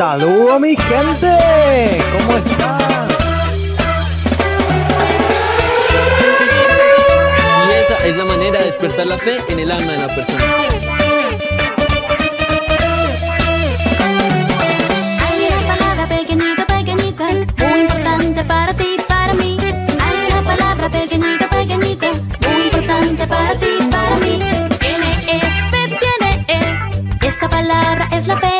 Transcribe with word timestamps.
Saludo 0.00 0.58
mi 0.58 0.74
gente, 0.74 2.00
¿cómo 2.10 2.38
están? 2.38 3.08
Y 7.68 7.72
esa 7.74 7.98
es 8.06 8.16
la 8.16 8.24
manera 8.24 8.60
de 8.60 8.64
despertar 8.64 9.06
la 9.06 9.18
fe 9.18 9.36
en 9.50 9.58
el 9.58 9.70
alma 9.70 9.92
de 9.92 9.98
la 9.98 10.14
persona. 10.14 10.44
Hay 15.20 15.48
una 15.50 15.76
palabra 15.76 16.06
pequeñita, 16.06 16.64
pequeñita, 16.64 17.24
muy 17.58 17.80
importante 17.80 18.44
para 18.46 18.72
ti, 18.72 18.96
para 19.06 19.34
mí. 19.34 19.58
Hay 19.60 20.32
una 20.32 20.42
palabra 20.42 20.88
pequeñita, 20.88 21.46
pequeñita, 21.50 22.06
muy 22.48 22.62
importante 22.62 23.26
para 23.26 23.54
ti, 23.56 23.78
para 23.90 24.16
mí. 24.16 24.42
Tiene 24.78 25.10
E, 25.28 25.40
fe, 25.70 25.98
tiene 26.00 26.46
E. 26.48 27.28
Esa 27.28 27.50
palabra 27.50 28.08
es 28.12 28.26
la 28.26 28.38
fe. 28.38 28.59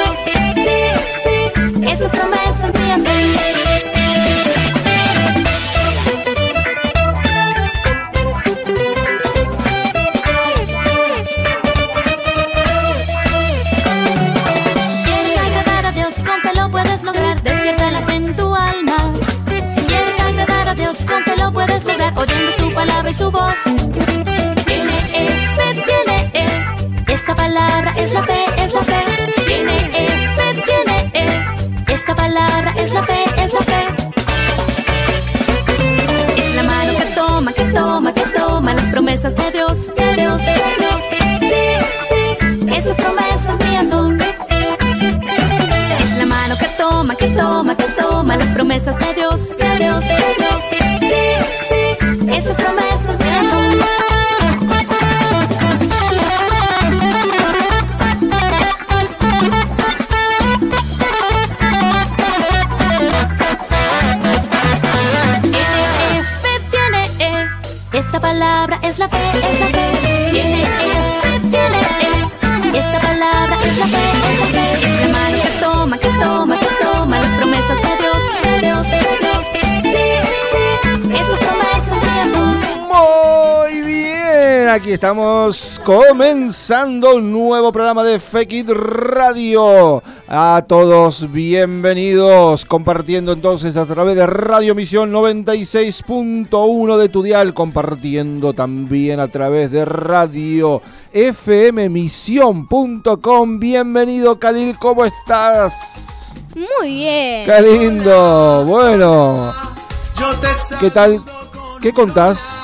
Promesas 39.21 39.35
de 39.35 39.51
Dios, 39.51 39.77
de 39.95 40.15
Dios, 40.15 40.37
de 40.39 40.53
Dios. 40.79 41.01
Sí, 41.39 41.63
sí, 42.09 42.75
esas 42.75 42.95
promesas 42.95 43.69
mías 43.69 43.89
son. 43.89 44.19
Es 45.99 46.17
la 46.17 46.25
mano 46.25 46.55
que 46.57 46.67
toma, 46.77 47.15
que 47.15 47.27
toma, 47.27 47.77
que 47.77 47.85
toma 48.01 48.37
las 48.37 48.47
promesas 48.47 48.97
de 48.97 49.13
Dios, 49.13 49.49
de 49.57 49.77
Dios, 49.77 50.03
toma, 76.21 76.59
que 76.59 76.67
toma, 76.83 77.19
las 77.19 77.29
promesas 77.29 77.77
de 77.77 77.97
Dios, 77.97 78.21
de 78.43 78.59
Dios, 78.67 78.83
de 78.83 78.99
Dios. 79.19 79.43
Sí, 79.53 79.61
sí, 79.91 80.65
esas 81.13 81.39
promesas 81.39 81.99
mías 82.11 82.31
son. 82.31 82.59
Muy 82.87 83.81
bien, 83.81 84.69
aquí 84.69 84.91
estamos 84.91 85.81
comenzando 85.83 87.15
un 87.15 87.31
nuevo 87.31 87.71
programa 87.71 88.03
de 88.03 88.19
Fekit 88.19 88.69
Radio. 88.69 90.03
A 90.33 90.63
todos 90.65 91.29
bienvenidos, 91.33 92.63
compartiendo 92.63 93.33
entonces 93.33 93.75
a 93.75 93.85
través 93.85 94.15
de 94.15 94.25
Radio 94.25 94.73
Misión 94.73 95.11
96.1 95.11 96.97
de 96.97 97.09
tu 97.09 97.21
dial, 97.21 97.53
compartiendo 97.53 98.53
también 98.53 99.19
a 99.19 99.27
través 99.27 99.71
de 99.71 99.83
Radio 99.83 100.81
fmmisión.com. 101.11 102.69
Bienvenido 103.59 104.39
Khalil, 104.39 104.77
¿cómo 104.79 105.03
estás? 105.03 106.39
Muy 106.55 106.93
bien. 106.95 107.43
Qué 107.43 107.61
lindo, 107.61 108.63
bueno. 108.65 109.53
¿Qué 110.79 110.91
tal? 110.91 111.21
¿Qué 111.81 111.91
contás? 111.91 112.57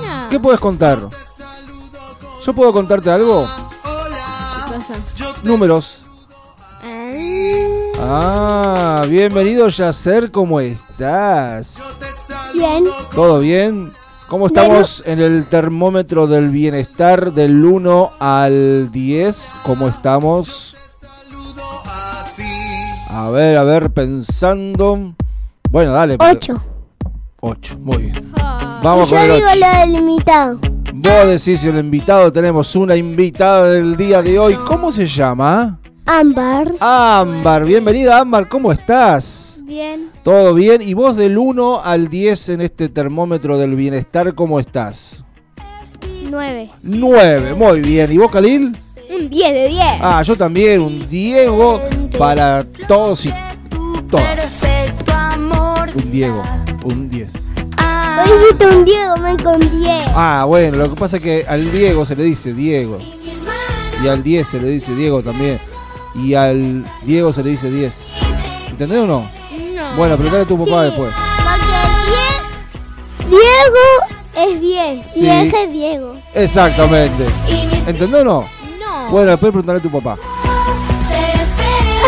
No, 0.00 0.28
¿Qué 0.30 0.38
puedes 0.38 0.60
contar? 0.60 1.08
¿Yo 2.46 2.52
puedo 2.52 2.72
contarte 2.72 3.10
algo? 3.10 3.48
¿qué 3.82 4.74
pasa? 4.74 4.94
Números. 5.42 6.01
Ah, 8.00 9.04
bienvenido 9.08 9.68
Yacer, 9.68 10.30
¿cómo 10.30 10.60
estás? 10.60 11.96
bien. 12.54 12.84
¿Todo 13.14 13.38
bien? 13.40 13.92
¿Cómo 14.28 14.46
estamos 14.46 15.02
en 15.06 15.20
el 15.20 15.46
termómetro 15.46 16.26
del 16.26 16.48
bienestar 16.48 17.32
del 17.32 17.64
1 17.64 18.12
al 18.18 18.90
10? 18.90 19.54
¿Cómo 19.64 19.88
estamos? 19.88 20.76
A 23.08 23.28
ver, 23.30 23.56
a 23.58 23.64
ver, 23.64 23.90
pensando. 23.90 25.14
Bueno, 25.70 25.92
dale. 25.92 26.16
porque- 26.18 26.32
Ocho. 26.52 26.62
Ocho, 27.40 27.78
muy 27.80 28.04
bien. 28.04 28.32
Ah, 28.38 28.80
Vamos 28.82 29.10
yo 29.10 29.16
con 29.16 29.24
el 29.30 29.36
digo 29.36 29.48
ocho. 29.50 29.78
del 29.78 29.92
limitado. 29.92 30.58
Vos 30.94 31.26
decís 31.26 31.64
el 31.64 31.78
invitado, 31.78 32.32
tenemos 32.32 32.74
una 32.76 32.94
invitada 32.96 33.64
del 33.70 33.96
día 33.96 34.22
de 34.22 34.38
hoy. 34.38 34.54
¿Cómo 34.66 34.92
se 34.92 35.06
llama? 35.06 35.78
Ámbar. 36.04 36.74
Ámbar, 36.80 37.64
bienvenida 37.64 38.18
Ámbar, 38.18 38.48
¿cómo 38.48 38.72
estás? 38.72 39.62
Bien. 39.64 40.10
¿Todo 40.24 40.52
bien? 40.52 40.82
¿Y 40.82 40.94
vos 40.94 41.16
del 41.16 41.38
1 41.38 41.80
al 41.82 42.08
10 42.08 42.48
en 42.50 42.60
este 42.60 42.88
termómetro 42.88 43.56
del 43.56 43.76
bienestar, 43.76 44.34
cómo 44.34 44.58
estás? 44.58 45.24
Nueve. 46.28 46.70
9, 46.82 47.54
muy 47.54 47.80
bien. 47.80 48.10
¿Y 48.10 48.16
vos, 48.18 48.32
Khalil? 48.32 48.76
Un 49.16 49.30
10 49.30 49.52
de 49.52 49.68
10. 49.68 49.82
Ah, 50.00 50.22
yo 50.22 50.36
también, 50.36 50.80
un 50.80 51.08
Diego 51.08 51.80
para 52.18 52.64
todos 52.88 53.26
y 53.26 53.32
todas. 54.10 54.26
Perfecto 54.34 55.12
amor. 55.12 55.88
Un 55.94 56.10
Diego, 56.10 56.42
un 56.84 57.08
10. 57.08 57.32
Ah, 57.76 58.24
Hoy 58.26 58.38
dijiste 58.38 58.76
un 58.76 58.84
Diego, 58.84 59.16
me 59.18 59.36
con 59.36 59.60
10. 59.60 60.02
Ah, 60.14 60.46
bueno, 60.48 60.78
lo 60.78 60.90
que 60.92 60.98
pasa 60.98 61.18
es 61.18 61.22
que 61.22 61.44
al 61.46 61.70
Diego 61.70 62.04
se 62.04 62.16
le 62.16 62.24
dice 62.24 62.52
Diego. 62.52 62.98
Y 64.02 64.08
al 64.08 64.22
10 64.22 64.48
se 64.48 64.60
le 64.60 64.68
dice 64.68 64.96
Diego 64.96 65.22
también. 65.22 65.60
Y 66.14 66.34
al 66.34 66.84
Diego 67.02 67.32
se 67.32 67.42
le 67.42 67.50
dice 67.50 67.70
10. 67.70 68.12
¿Entendés 68.70 68.98
o 68.98 69.06
no? 69.06 69.20
No. 69.74 69.96
Bueno, 69.96 70.16
preguntale 70.16 70.44
a 70.44 70.46
tu 70.46 70.58
papá 70.58 70.80
Sí, 70.82 70.86
después. 70.90 71.12
Porque 71.44 71.66
10. 73.28 73.40
Diego 73.40 74.52
es 74.52 74.60
10. 74.60 75.10
Sí. 75.10 75.20
10 75.20 75.54
es 75.54 75.72
Diego. 75.72 76.16
Exactamente. 76.34 77.26
¿Entendés 77.86 78.20
o 78.20 78.24
no? 78.24 78.40
No. 78.78 79.10
Bueno, 79.10 79.30
después 79.30 79.52
preguntale 79.52 79.78
a 79.78 79.82
tu 79.82 79.90
papá. 79.90 80.16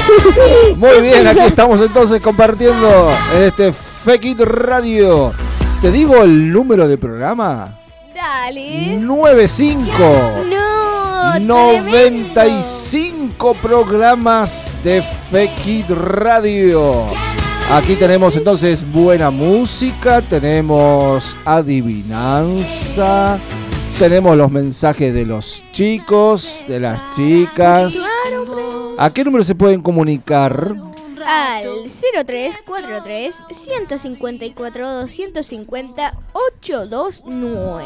Muy 0.76 1.00
bien, 1.00 1.26
aquí 1.26 1.40
estamos 1.46 1.80
entonces 1.80 2.20
compartiendo 2.20 3.10
en 3.36 3.42
este 3.44 3.72
Fekit 3.72 4.40
Radio. 4.40 5.32
¿Te 5.80 5.90
digo 5.90 6.22
el 6.22 6.52
número 6.52 6.86
de 6.88 6.98
programa? 6.98 7.78
Dale. 8.14 8.96
95. 8.96 9.92
No. 10.50 10.63
95 11.40 13.54
programas 13.54 14.76
de 14.84 15.02
Fekit 15.02 15.90
Radio. 15.90 17.06
Aquí 17.70 17.94
tenemos 17.96 18.36
entonces 18.36 18.84
buena 18.92 19.30
música, 19.30 20.20
tenemos 20.22 21.36
adivinanza, 21.44 23.38
tenemos 23.98 24.36
los 24.36 24.52
mensajes 24.52 25.12
de 25.14 25.24
los 25.24 25.64
chicos, 25.72 26.64
de 26.68 26.80
las 26.80 27.02
chicas. 27.14 27.94
¿A 28.98 29.10
qué 29.10 29.24
número 29.24 29.42
se 29.42 29.54
pueden 29.54 29.80
comunicar? 29.82 30.74
Al 31.26 31.88
0343 31.88 33.34
154 33.50 34.90
250 34.90 36.14
829. 36.32 37.84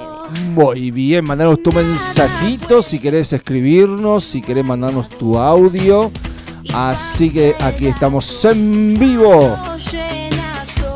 Muy 0.54 0.90
bien, 0.90 1.24
mandanos 1.24 1.62
tu 1.62 1.72
mensajito 1.72 2.82
si 2.82 2.98
querés 2.98 3.32
escribirnos, 3.32 4.24
si 4.24 4.42
querés 4.42 4.64
mandarnos 4.64 5.08
tu 5.08 5.38
audio. 5.38 6.10
Así 6.74 7.32
que 7.32 7.54
aquí 7.60 7.86
estamos 7.86 8.44
en 8.44 8.98
vivo. 8.98 9.56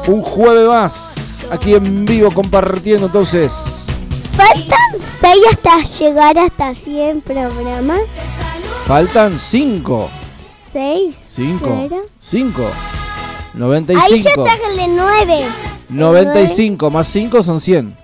Un 0.09 0.21
jueves 0.21 0.69
más, 0.69 1.47
aquí 1.51 1.75
en 1.75 2.05
vivo 2.05 2.31
compartiendo 2.31 3.07
entonces 3.07 3.83
faltan 4.43 4.79
6 5.21 5.45
hasta 5.51 5.83
llegar 5.99 6.39
hasta 6.39 6.75
100 6.75 7.21
programas. 7.23 8.01
Faltan 8.87 9.39
5. 9.39 10.11
6. 10.73 11.22
5. 11.35 11.89
5. 12.19 12.63
Ahí 12.63 12.69
ya 12.69 12.73
95. 13.55 14.47
está 14.47 14.69
el 14.69 14.77
de 14.77 14.87
9. 14.89 15.47
95 15.89 16.91
más 16.91 17.09
5 17.09 17.43
son 17.43 17.59
100. 17.59 17.97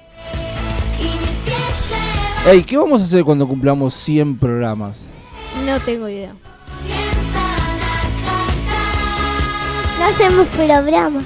Ey, 2.47 2.63
¿qué 2.63 2.79
vamos 2.79 3.03
a 3.03 3.05
hacer 3.05 3.25
cuando 3.25 3.47
cumplamos 3.47 3.93
100 3.93 4.39
programas? 4.39 5.11
No 5.67 5.79
tengo 5.81 6.09
idea. 6.09 6.33
No 9.99 10.05
hacemos 10.07 10.47
programa. 10.47 11.21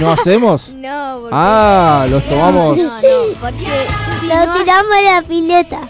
¿No 0.00 0.12
hacemos? 0.12 0.72
No, 0.84 1.18
porque... 1.20 1.36
Ah, 1.36 2.06
los 2.08 2.22
tomamos. 2.24 2.78
No, 2.78 2.84
no, 2.84 3.34
porque 3.40 3.66
si 4.20 4.26
Lo 4.26 4.46
no, 4.46 4.54
tiramos 4.54 4.92
a 4.92 5.02
la 5.02 5.22
pileta. 5.22 5.80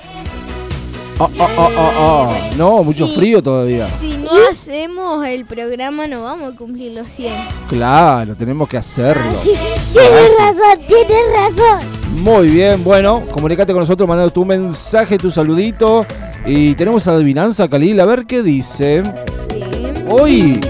Oh, 1.19 1.31
oh, 1.38 1.49
oh, 1.56 1.70
oh, 1.76 1.93
oh. 1.99 2.56
No, 2.56 2.82
mucho 2.82 3.06
Sí. 3.06 3.14
frío 3.14 3.40
todavía. 3.43 3.87
si 3.87 4.16
no 4.16 4.31
hacemos 4.50 5.25
el 5.26 5.44
programa 5.44 6.06
no 6.08 6.25
vamos 6.25 6.52
a 6.52 6.56
cumplir 6.56 6.93
los 6.93 7.08
100. 7.08 7.32
Claro, 7.69 8.34
tenemos 8.34 8.69
que 8.69 8.76
hacerlo. 8.78 9.22
Tienes 9.43 9.81
Sí. 9.84 9.99
razón, 10.38 10.81
tienes 10.88 11.25
razón. 11.37 11.88
Muy 12.22 12.49
bien, 12.49 12.82
bueno, 12.82 13.22
comunícate 13.31 13.72
con 13.72 13.81
nosotros 13.81 14.08
mandando 14.08 14.32
tu 14.32 14.44
mensaje, 14.44 15.16
tu 15.19 15.31
saludito. 15.31 16.05
Y 16.46 16.75
tenemos 16.75 17.06
adivinanza, 17.06 17.69
Khalil, 17.69 18.00
a 18.00 18.05
ver 18.06 18.26
qué 18.26 18.43
dice. 18.43 19.02
Sí. 19.52 19.62
Hoy 20.10 20.60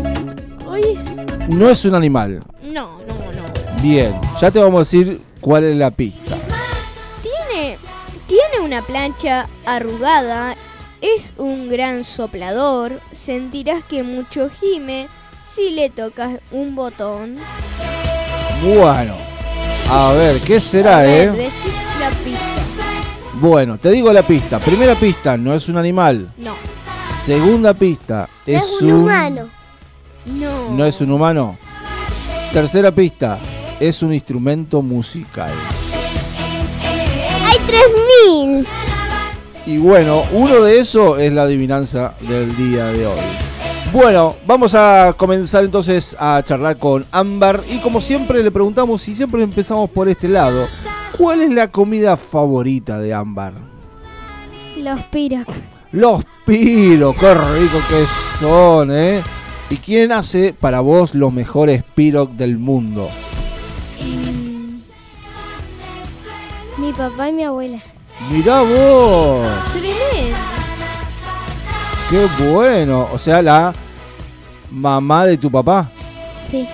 Hoy 0.66 0.80
es... 0.96 1.54
no 1.54 1.70
es 1.70 1.84
un 1.84 1.94
animal. 1.94 2.40
No, 2.62 2.98
no, 3.08 3.14
no. 3.32 3.82
Bien, 3.82 4.14
ya 4.40 4.50
te 4.50 4.58
vamos 4.58 4.76
a 4.76 4.78
decir 4.80 5.20
cuál 5.40 5.64
es 5.64 5.76
la 5.76 5.90
pista. 5.90 6.23
Una 8.64 8.80
plancha 8.80 9.46
arrugada, 9.66 10.56
es 11.02 11.34
un 11.36 11.68
gran 11.68 12.02
soplador, 12.02 12.98
sentirás 13.12 13.84
que 13.84 14.02
mucho 14.02 14.48
gime 14.48 15.06
si 15.54 15.70
le 15.70 15.90
tocas 15.90 16.40
un 16.50 16.74
botón. 16.74 17.36
Bueno, 18.62 19.14
a 19.90 20.12
ver, 20.12 20.40
¿qué 20.40 20.58
será, 20.60 21.00
A 21.00 21.02
ver, 21.02 21.28
eh? 21.28 21.32
decís 21.32 21.74
la 22.00 22.08
pista. 22.08 22.40
Bueno, 23.34 23.76
te 23.76 23.90
digo 23.90 24.10
la 24.14 24.22
pista. 24.22 24.58
Primera 24.58 24.94
pista, 24.94 25.36
no 25.36 25.52
es 25.52 25.68
un 25.68 25.76
animal. 25.76 26.32
No, 26.38 26.54
Segunda 27.24 27.74
pista, 27.74 28.28
es, 28.46 28.62
Es 28.64 28.82
un 28.82 28.92
humano. 28.92 29.48
no. 30.24 30.70
No 30.70 30.86
es 30.86 31.00
un 31.02 31.10
humano. 31.10 31.58
Tercera 32.52 32.90
pista, 32.92 33.38
es 33.78 34.02
un 34.02 34.14
instrumento 34.14 34.80
musical. 34.80 35.50
Hay 37.54 37.60
3000. 37.66 38.66
Y 39.66 39.78
bueno, 39.78 40.24
uno 40.32 40.60
de 40.62 40.78
esos 40.78 41.20
es 41.20 41.32
la 41.32 41.42
adivinanza 41.42 42.14
del 42.20 42.56
día 42.56 42.86
de 42.86 43.06
hoy. 43.06 43.20
Bueno, 43.92 44.34
vamos 44.44 44.74
a 44.74 45.14
comenzar 45.16 45.62
entonces 45.62 46.16
a 46.18 46.42
charlar 46.44 46.78
con 46.78 47.06
Ámbar 47.12 47.62
y 47.70 47.78
como 47.78 48.00
siempre 48.00 48.42
le 48.42 48.50
preguntamos 48.50 49.06
y 49.06 49.14
siempre 49.14 49.44
empezamos 49.44 49.88
por 49.88 50.08
este 50.08 50.26
lado, 50.28 50.66
¿cuál 51.16 51.42
es 51.42 51.50
la 51.50 51.70
comida 51.70 52.16
favorita 52.16 52.98
de 52.98 53.14
Ámbar? 53.14 53.54
Los 54.76 55.00
piros. 55.04 55.44
Los 55.92 56.24
piros, 56.44 57.14
qué 57.14 57.34
rico 57.34 57.78
que 57.88 58.04
son, 58.40 58.90
¿eh? 58.90 59.22
¿Y 59.70 59.76
quién 59.76 60.10
hace 60.10 60.52
para 60.52 60.80
vos 60.80 61.14
los 61.14 61.32
mejores 61.32 61.84
piros 61.94 62.36
del 62.36 62.58
mundo? 62.58 63.08
Mi 66.84 66.92
papá 66.92 67.30
y 67.30 67.32
mi 67.32 67.44
abuela. 67.44 67.78
Mirá 68.30 68.60
vos, 68.60 69.48
Tremendo. 69.72 70.36
qué 72.10 72.44
bueno. 72.44 73.08
O 73.10 73.16
sea, 73.16 73.40
la 73.40 73.72
mamá 74.70 75.24
de 75.24 75.38
tu 75.38 75.50
papá. 75.50 75.88
Sí. 76.46 76.68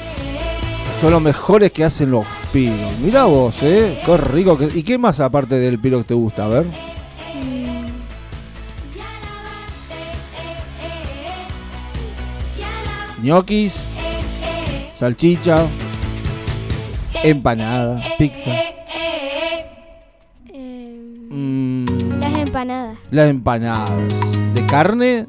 Son 1.01 1.13
los 1.13 1.23
mejores 1.23 1.71
que 1.71 1.85
hacen 1.85 2.11
los 2.11 2.27
piros. 2.53 2.99
Mirá 3.01 3.25
vos, 3.27 3.63
¿eh? 3.63 4.01
Qué 4.05 4.17
rico. 4.17 4.59
Que... 4.59 4.65
¿Y 4.75 4.83
qué 4.83 4.99
más 4.99 5.21
aparte 5.21 5.55
del 5.55 5.79
piro 5.79 5.99
que 5.99 6.05
te 6.05 6.15
gusta? 6.15 6.47
A 6.47 6.49
ver. 6.49 6.67
Ñoquis, 13.23 13.85
salchicha, 14.97 15.67
empanada, 17.23 18.03
pizza. 18.19 18.51
Empanadas. 22.61 22.99
las 23.11 23.31
empanadas. 23.31 24.55
¿De 24.55 24.67
carne? 24.67 25.27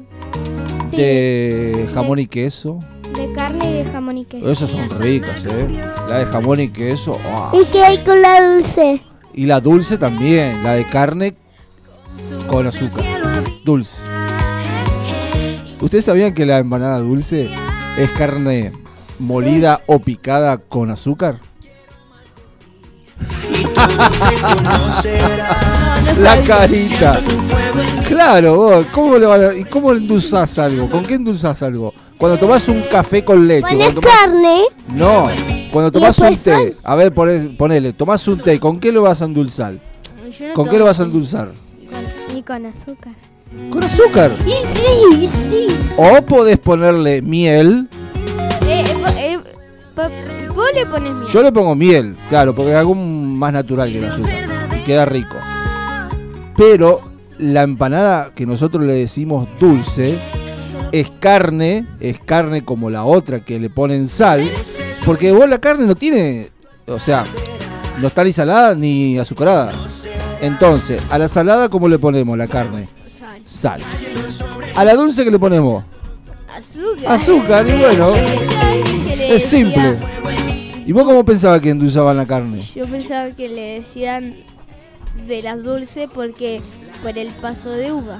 Sí. 0.90 0.96
¿De 0.96 1.88
jamón 1.94 2.18
y 2.18 2.26
queso? 2.26 2.78
De 3.16 3.32
carne 3.32 3.70
y 3.70 3.84
de 3.84 3.84
jamón 3.90 4.18
y 4.18 4.24
queso. 4.24 4.50
Esas 4.50 4.70
son 4.70 4.88
ricas, 5.00 5.44
¿eh? 5.46 5.66
La 6.08 6.18
de 6.18 6.26
jamón 6.26 6.60
y 6.60 6.68
queso. 6.68 7.18
¡ah! 7.26 7.50
¿Y 7.52 7.64
qué 7.66 7.84
hay 7.84 7.98
con 7.98 8.20
la 8.20 8.40
dulce? 8.40 9.02
Y 9.34 9.46
la 9.46 9.60
dulce 9.60 9.96
también, 9.96 10.62
la 10.62 10.74
de 10.74 10.86
carne 10.86 11.34
con 12.46 12.66
azúcar. 12.66 13.04
Dulce. 13.64 14.02
¿Ustedes 15.80 16.04
sabían 16.04 16.34
que 16.34 16.46
la 16.46 16.58
empanada 16.58 16.98
dulce 16.98 17.50
es 17.96 18.10
carne 18.10 18.72
molida 19.18 19.82
o 19.86 20.00
picada 20.00 20.58
con 20.58 20.90
azúcar? 20.90 21.38
La 26.18 26.40
carita. 26.42 27.20
Claro, 28.06 28.56
vos, 28.56 28.86
¿cómo 28.92 29.16
le 29.18 29.26
van 29.26 29.44
a- 29.44 29.54
¿y 29.54 29.64
cómo 29.64 29.92
endulzás 29.92 30.58
algo? 30.58 30.88
¿Con 30.90 31.02
qué 31.02 31.14
endulzás 31.14 31.62
algo? 31.62 31.92
Cuando 32.18 32.38
tomás 32.38 32.68
un 32.68 32.82
café 32.82 33.24
con 33.24 33.46
leche, 33.48 33.62
Pones 33.70 33.84
cuando 33.94 34.00
tomás- 34.00 34.18
carne. 34.18 34.62
no, 34.88 35.28
cuando 35.72 35.90
tomás 35.90 36.18
un 36.18 36.28
después 36.30 36.42
té, 36.44 36.76
a 36.84 36.94
ver, 36.94 37.12
poné- 37.12 37.56
ponele, 37.56 37.92
tomás 37.92 38.26
un 38.28 38.38
té, 38.40 38.60
¿con 38.60 38.78
qué 38.78 38.92
lo 38.92 39.02
vas 39.02 39.22
a 39.22 39.24
endulzar? 39.24 39.74
¿Con 40.54 40.68
qué 40.68 40.78
lo 40.78 40.84
vas 40.84 41.00
a 41.00 41.04
endulzar? 41.04 41.48
Con- 42.28 42.36
y 42.36 42.42
con 42.42 42.66
azúcar. 42.66 43.12
Con 43.70 43.84
azúcar. 43.84 44.30
Y 44.46 44.52
sí, 44.66 45.28
sí. 45.28 45.66
O 45.96 46.22
podés 46.22 46.58
ponerle 46.58 47.20
miel. 47.22 47.88
Eh, 48.66 48.84
eh, 48.86 48.94
po- 48.94 49.18
eh, 49.18 49.38
po- 49.94 50.41
vos 50.72 50.80
le 50.80 50.86
pones 50.86 51.14
miel. 51.14 51.26
Yo 51.28 51.42
le 51.42 51.52
pongo 51.52 51.74
miel, 51.74 52.16
claro, 52.28 52.54
porque 52.54 52.70
es 52.70 52.76
algo 52.76 52.94
más 52.94 53.52
natural 53.52 53.90
que 53.90 53.98
el 53.98 54.04
azúcar. 54.04 54.48
Y 54.78 54.84
queda 54.84 55.04
rico. 55.04 55.36
Pero 56.56 57.00
la 57.38 57.62
empanada 57.62 58.32
que 58.34 58.46
nosotros 58.46 58.84
le 58.84 58.94
decimos 58.94 59.48
dulce 59.58 60.18
es 60.92 61.10
carne, 61.18 61.86
es 62.00 62.18
carne 62.18 62.64
como 62.64 62.90
la 62.90 63.04
otra 63.04 63.40
que 63.40 63.58
le 63.58 63.70
ponen 63.70 64.06
sal. 64.06 64.48
Porque 65.04 65.32
vos 65.32 65.48
la 65.48 65.58
carne 65.58 65.86
no 65.86 65.94
tiene, 65.94 66.50
o 66.86 66.98
sea, 66.98 67.24
no 68.00 68.08
está 68.08 68.24
ni 68.24 68.32
salada 68.32 68.74
ni 68.74 69.18
azucarada. 69.18 69.72
Entonces, 70.40 71.00
a 71.10 71.18
la 71.18 71.28
salada, 71.28 71.68
¿cómo 71.68 71.88
le 71.88 71.98
ponemos 71.98 72.36
la 72.36 72.48
carne? 72.48 72.88
Sal. 73.44 73.80
A 74.74 74.84
la 74.84 74.94
dulce, 74.94 75.24
¿qué 75.24 75.30
le 75.30 75.38
ponemos? 75.38 75.84
Azúcar. 76.54 77.12
Azúcar, 77.12 77.66
y 77.66 77.72
bueno, 77.72 78.12
¿Sabes 78.12 78.90
que 78.90 78.98
se 78.98 79.16
le 79.16 79.36
es 79.36 79.44
simple. 79.44 79.96
¿Y 80.84 80.92
vos 80.92 81.04
cómo 81.04 81.24
pensabas 81.24 81.60
que 81.60 81.70
endulzaban 81.70 82.16
la 82.16 82.26
carne? 82.26 82.60
Yo 82.74 82.86
pensaba 82.86 83.30
que 83.30 83.48
le 83.48 83.80
decían 83.80 84.34
de 85.26 85.42
las 85.42 85.62
dulces 85.62 86.08
porque 86.12 86.60
por 87.02 87.16
el 87.16 87.28
paso 87.28 87.70
de 87.70 87.92
uva. 87.92 88.18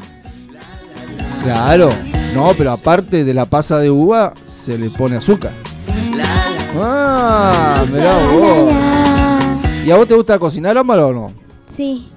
Claro, 1.42 1.88
no, 2.34 2.52
pero 2.56 2.70
aparte 2.72 3.24
de 3.24 3.34
la 3.34 3.46
pasa 3.46 3.78
de 3.78 3.90
uva, 3.90 4.32
se 4.46 4.78
le 4.78 4.90
pone 4.90 5.16
azúcar. 5.16 5.52
Ah, 6.80 7.84
mirá 7.92 8.16
vos. 8.28 8.72
¿Y 9.84 9.90
a 9.90 9.96
vos 9.96 10.06
te 10.06 10.14
gusta 10.14 10.38
cocinar, 10.38 10.78
Ámbar, 10.78 11.00
o 11.00 11.12
no? 11.12 11.32
Sí. 11.66 12.08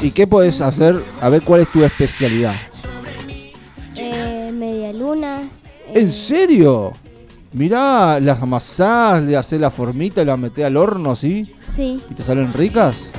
¿Y 0.00 0.10
qué 0.12 0.26
podés 0.26 0.60
hacer? 0.60 1.02
A 1.20 1.28
ver 1.28 1.42
cuál 1.42 1.62
es 1.62 1.72
tu 1.72 1.82
especialidad. 1.82 2.54
Eh, 3.96 4.50
medialunas. 4.52 5.46
eh, 5.88 5.92
¿En 6.00 6.12
serio? 6.12 6.92
Mirá, 7.56 8.20
las 8.20 8.42
amasás, 8.42 9.22
le 9.22 9.34
haces 9.34 9.58
la 9.58 9.70
formita 9.70 10.20
y 10.20 10.26
las 10.26 10.38
metés 10.38 10.64
al 10.66 10.76
horno, 10.76 11.14
¿sí? 11.14 11.54
Sí, 11.74 12.00
¿Y 12.10 12.14
te 12.14 12.22
salen 12.22 12.52
ricas? 12.52 13.10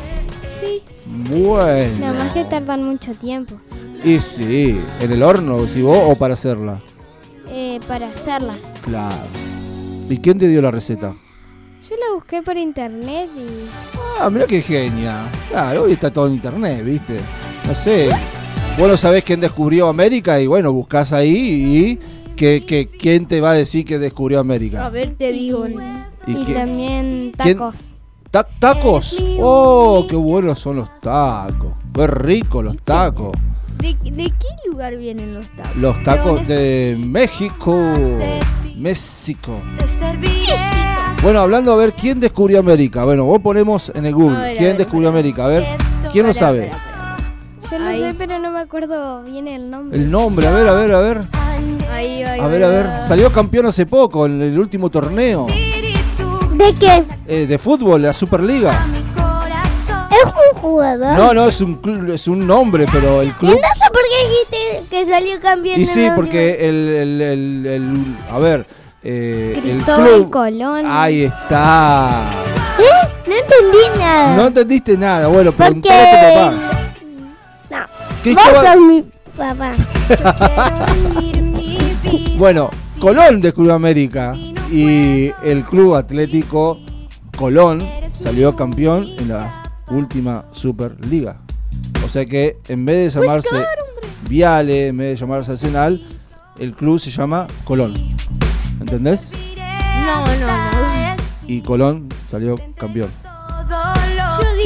sí. 0.61 0.83
Bueno. 1.29 1.97
Nada 1.99 2.23
más 2.25 2.33
que 2.33 2.43
tardan 2.43 2.83
mucho 2.83 3.13
tiempo 3.13 3.55
Y 4.03 4.19
sí, 4.19 4.79
en 4.99 5.11
el 5.11 5.23
horno, 5.23 5.67
si 5.67 5.81
vos, 5.81 5.97
o 6.05 6.15
para 6.15 6.35
hacerla. 6.35 6.79
eh, 7.49 7.79
para 7.87 8.09
hacerla. 8.09 8.53
Claro. 8.83 9.15
¿Y 10.09 10.17
quién 10.19 10.37
te 10.37 10.47
dio 10.47 10.61
la 10.61 10.69
receta? 10.69 11.15
Yo 11.89 11.95
la 11.95 12.13
busqué 12.13 12.41
por 12.43 12.57
internet 12.57 13.29
y 13.35 13.67
Ah, 14.19 14.29
mira 14.29 14.45
qué 14.45 14.61
genia. 14.61 15.31
Claro, 15.49 15.83
hoy 15.83 15.93
está 15.93 16.11
todo 16.13 16.27
en 16.27 16.33
internet, 16.33 16.83
¿viste? 16.83 17.17
No 17.67 17.73
sé. 17.73 18.09
Vos 18.77 18.87
no 18.87 18.97
sabés 18.97 19.23
quién 19.23 19.39
descubrió 19.39 19.87
América 19.87 20.39
y 20.39 20.45
bueno, 20.47 20.71
buscás 20.73 21.11
ahí 21.13 21.31
y 21.35 21.99
que, 22.37 22.63
que- 22.65 22.87
quién 22.87 23.25
te 23.25 23.41
va 23.41 23.51
a 23.51 23.53
decir 23.55 23.83
que 23.83 23.99
descubrió 23.99 24.37
A 24.37 24.41
América. 24.41 24.87
ver, 24.89 25.15
te 25.17 25.31
digo. 25.33 25.65
y, 26.25 26.53
también 26.53 27.33
quién- 27.37 27.57
tacos. 27.57 27.91
Ta- 28.31 28.47
¿Tacos? 28.59 29.23
Oh, 29.39 30.05
qué 30.09 30.15
buenos 30.15 30.59
son 30.59 30.77
los 30.77 30.99
tacos. 30.99 31.73
Qué 31.93 32.07
ricos 32.07 32.63
los 32.63 32.77
tacos. 32.83 33.31
¿De, 33.79 33.93
de 34.03 34.23
qué 34.25 34.69
lugar 34.69 34.95
vienen 34.97 35.33
los 35.33 35.45
tacos? 35.55 35.75
Los 35.77 36.03
tacos 36.03 36.47
de 36.47 36.95
México. 36.99 37.75
México. 38.75 39.59
Bueno, 41.23 41.39
hablando 41.39 41.73
a 41.73 41.75
ver 41.77 41.93
quién 41.93 42.19
descubrió 42.19 42.59
América. 42.59 43.03
Bueno, 43.05 43.25
vos 43.25 43.39
ponemos 43.41 43.91
en 43.95 44.05
el 44.05 44.13
A 44.13 44.15
Google. 44.17 44.37
ver, 44.37 44.49
a 44.51 44.53
¿Quién 44.53 44.69
ver, 44.69 44.77
descubrió 44.77 45.09
América? 45.09 45.45
A 45.45 45.47
ver, 45.47 45.65
¿quién 46.11 46.27
lo 46.27 46.33
sabe? 46.33 46.69
Yo 47.71 47.79
lo 47.79 47.87
Ahí. 47.87 47.99
sé, 48.01 48.13
pero 48.17 48.39
no 48.39 48.51
me 48.51 48.59
acuerdo 48.59 49.23
bien 49.23 49.47
el 49.47 49.69
nombre. 49.69 49.97
El 49.99 50.09
nombre, 50.09 50.47
a 50.47 50.51
ver, 50.51 50.67
a 50.67 50.73
ver, 50.73 50.91
a 50.93 50.99
ver. 51.01 51.21
Ahí, 51.91 52.23
ahí, 52.23 52.39
A 52.39 52.47
ver, 52.47 52.63
a 52.63 52.67
ver. 52.69 52.87
Salió 53.03 53.31
campeón 53.31 53.65
hace 53.65 53.85
poco 53.85 54.25
en 54.25 54.41
el 54.41 54.57
último 54.57 54.89
torneo 54.89 55.47
¿De 55.47 56.73
qué? 56.79 57.03
eh, 57.27 57.45
de 57.47 57.57
fútbol, 57.57 58.01
la 58.03 58.13
Superliga. 58.13 58.71
¿Es 60.09 60.23
un 60.53 60.61
jugador? 60.61 61.13
No, 61.17 61.33
no, 61.33 61.47
es 61.47 61.59
un 61.61 61.81
clu- 61.81 62.11
es 62.13 62.27
un 62.27 62.47
nombre, 62.47 62.85
pero 62.91 63.21
el 63.21 63.27
¿Y 63.29 63.31
club. 63.31 63.51
entonces 63.55 63.89
por 63.91 64.01
qué 64.01 64.29
dijiste 64.29 64.89
que 64.89 65.05
salió 65.05 65.39
campeón 65.39 65.79
Y 65.79 65.83
en 65.83 65.87
sí, 65.87 66.05
la 66.07 66.15
porque 66.15 66.67
el, 66.67 66.75
el, 66.87 67.21
el- 67.21 67.65
el- 67.65 68.15
a 68.31 68.39
ver, 68.39 68.65
eh, 69.03 69.53
el 69.57 69.61
Cristóbal 69.73 70.05
club. 70.15 70.29
Colón. 70.31 70.85
Ahí 70.87 71.23
está. 71.25 72.31
¿Eh? 72.79 73.07
No 73.27 73.35
entendí 73.35 73.99
nada. 73.99 74.35
No 74.35 74.47
entendiste 74.47 74.97
nada. 74.97 75.27
Bueno, 75.27 75.51
preguntale 75.51 76.09
a 76.09 76.11
tu 76.11 76.33
papá. 76.33 76.76
Cristóbal- 78.35 78.53
Vos 78.53 78.65
sos 78.65 78.81
mi 78.81 79.03
papá. 79.37 79.71
Bueno, 82.37 82.69
Colón 82.99 83.41
descubrió 83.41 83.73
América 83.73 84.35
y 84.71 85.31
el 85.43 85.63
Club 85.63 85.95
Atlético 85.95 86.79
Colón 87.35 87.83
salió 88.13 88.55
campeón 88.55 89.07
en 89.17 89.29
la 89.29 89.63
última 89.89 90.45
Superliga. 90.51 91.37
O 92.05 92.09
sea 92.09 92.25
que 92.25 92.57
en 92.67 92.85
vez 92.85 93.13
de 93.15 93.21
llamarse 93.21 93.63
Viale, 94.29 94.87
en 94.87 94.97
vez 94.97 95.09
de 95.09 95.15
llamarse 95.15 95.51
Arsenal, 95.53 96.05
el 96.59 96.73
club 96.73 96.99
se 96.99 97.09
llama 97.11 97.47
Colón. 97.63 97.93
¿Entendés? 98.79 99.33
No, 100.05 100.25
no, 100.25 100.47
no. 100.47 101.15
Y 101.47 101.61
Colón 101.61 102.07
salió 102.25 102.55
campeón. 102.77 103.09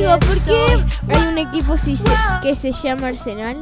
Digo, 0.01 0.17
¿por 0.19 0.39
qué 0.39 1.15
hay 1.15 1.27
un 1.27 1.37
equipo 1.37 1.77
si 1.77 1.95
se- 1.95 2.03
que 2.41 2.55
se 2.55 2.71
llama 2.71 3.09
Arsenal? 3.09 3.57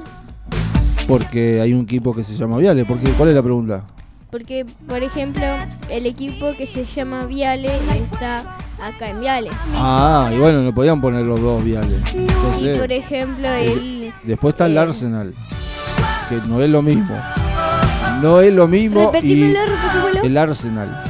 Porque 1.05 1.60
hay 1.60 1.74
un 1.74 1.81
equipo 1.81 2.15
que 2.15 2.24
se 2.24 2.34
llama 2.38 2.58
Viale. 2.58 2.86
Porque, 2.86 3.10
¿Cuál 3.12 3.29
es 3.29 3.36
la 3.36 3.43
pregunta? 3.43 3.84
Porque, 4.31 4.65
por 4.88 5.03
ejemplo, 5.03 5.43
el 5.89 6.05
equipo 6.05 6.53
que 6.58 6.65
se 6.65 6.86
llama 6.86 7.25
Viale 7.25 7.69
está 8.01 8.55
acá 8.81 9.10
en 9.10 9.19
Viale. 9.19 9.50
Ah, 9.75 10.29
y 10.34 10.38
bueno, 10.38 10.62
no 10.62 10.74
podían 10.74 11.01
poner 11.01 11.25
los 11.27 11.41
dos 11.41 11.62
Viale. 11.62 11.98
Y 12.13 12.77
por 12.77 12.89
ejemplo, 12.89 13.50
el... 13.50 14.13
después 14.24 14.53
está 14.53 14.67
el 14.67 14.77
eh, 14.77 14.79
Arsenal, 14.79 15.34
que 16.29 16.36
no 16.48 16.62
es 16.62 16.69
lo 16.69 16.81
mismo. 16.81 17.15
No 18.22 18.39
es 18.39 18.53
lo 18.53 18.65
mismo 18.69 19.12
y 19.22 19.55
el 20.24 20.38
Arsenal. 20.38 21.03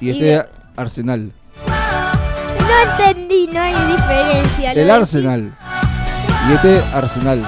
Y 0.00 0.06
Y 0.06 0.10
este 0.10 0.24
de- 0.26 0.46
Arsenal. 0.76 1.32
No 1.66 2.92
entendí, 2.92 3.19
no 3.46 3.60
hay 3.60 3.74
diferencia. 3.92 4.72
El 4.72 4.90
Arsenal. 4.90 5.52
Y 6.48 6.52
este 6.52 6.82
Arsenal. 6.92 7.42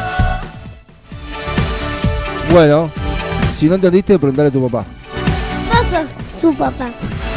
Bueno, 2.50 2.90
si 3.54 3.68
no 3.68 3.76
entendiste, 3.76 4.18
preguntale 4.18 4.49
a 4.49 4.52
tu 4.52 4.68
papá. 4.68 4.87
Vos 5.68 5.87
sos 5.90 6.40
su 6.40 6.54
papá. 6.54 6.90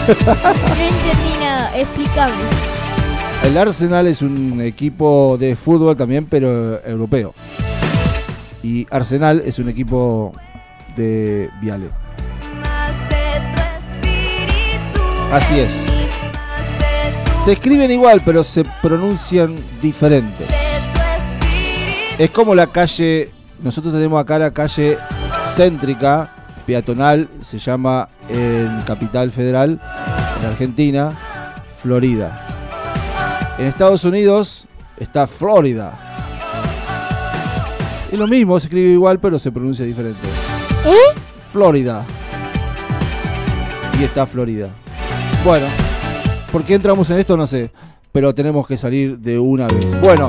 No 0.07 0.13
entendí 0.13 1.39
nada, 1.39 1.77
explícame. 1.77 2.33
El 3.43 3.57
Arsenal 3.57 4.07
es 4.07 4.21
un 4.21 4.61
equipo 4.61 5.37
de 5.39 5.55
fútbol 5.55 5.95
también, 5.95 6.25
pero 6.25 6.83
europeo. 6.85 7.33
Y 8.63 8.87
Arsenal 8.89 9.41
es 9.45 9.59
un 9.59 9.69
equipo 9.69 10.33
de 10.95 11.49
Viale. 11.61 11.89
Así 15.31 15.59
es. 15.59 15.94
Se 17.45 17.51
escriben 17.51 17.91
igual, 17.91 18.23
pero 18.25 18.43
se 18.43 18.63
pronuncian 18.81 19.55
diferente. 19.79 20.47
Es 22.17 22.31
como 22.31 22.55
la 22.55 22.65
calle, 22.65 23.29
nosotros 23.61 23.93
tenemos 23.93 24.19
acá 24.19 24.39
la 24.39 24.49
calle 24.49 24.97
céntrica, 25.53 26.33
peatonal, 26.65 27.29
se 27.41 27.59
llama 27.59 28.09
en 28.29 28.81
Capital 28.81 29.29
Federal, 29.29 29.79
en 30.39 30.47
Argentina, 30.47 31.11
Florida. 31.83 32.47
En 33.59 33.67
Estados 33.67 34.03
Unidos 34.05 34.67
está 34.97 35.27
Florida. 35.27 35.93
Es 38.11 38.17
lo 38.17 38.25
mismo, 38.25 38.59
se 38.59 38.65
escribe 38.65 38.89
igual, 38.89 39.19
pero 39.19 39.37
se 39.37 39.51
pronuncia 39.51 39.85
diferente. 39.85 40.27
¿Eh? 40.83 41.19
Florida. 41.53 42.03
Y 43.99 44.03
está 44.03 44.25
Florida. 44.25 44.69
Bueno, 45.45 45.67
¿por 46.55 46.63
qué 46.63 46.75
entramos 46.75 47.09
en 47.09 47.19
esto? 47.19 47.35
No 47.35 47.45
sé. 47.45 47.69
Pero 48.13 48.33
tenemos 48.33 48.65
que 48.65 48.77
salir 48.77 49.19
de 49.19 49.37
una 49.37 49.67
vez. 49.67 49.99
Bueno, 49.99 50.25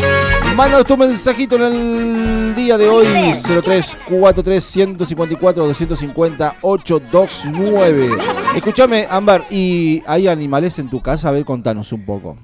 manda 0.57 0.83
tu 0.83 0.97
mensajito 0.97 1.55
en 1.55 1.63
el 1.63 2.55
día 2.57 2.77
de 2.77 2.89
hoy. 2.89 3.07
0343 3.07 4.65
154 4.65 5.65
250 5.65 6.57
829. 6.63 8.09
Escúchame, 8.57 9.07
Ámbar, 9.09 9.47
¿y 9.51 10.03
hay 10.05 10.27
animales 10.27 10.77
en 10.81 10.91
tu 10.91 11.01
casa? 11.01 11.29
A 11.29 11.31
ver, 11.31 11.45
contanos 11.45 11.93
un 11.93 12.05
poco. 12.05 12.37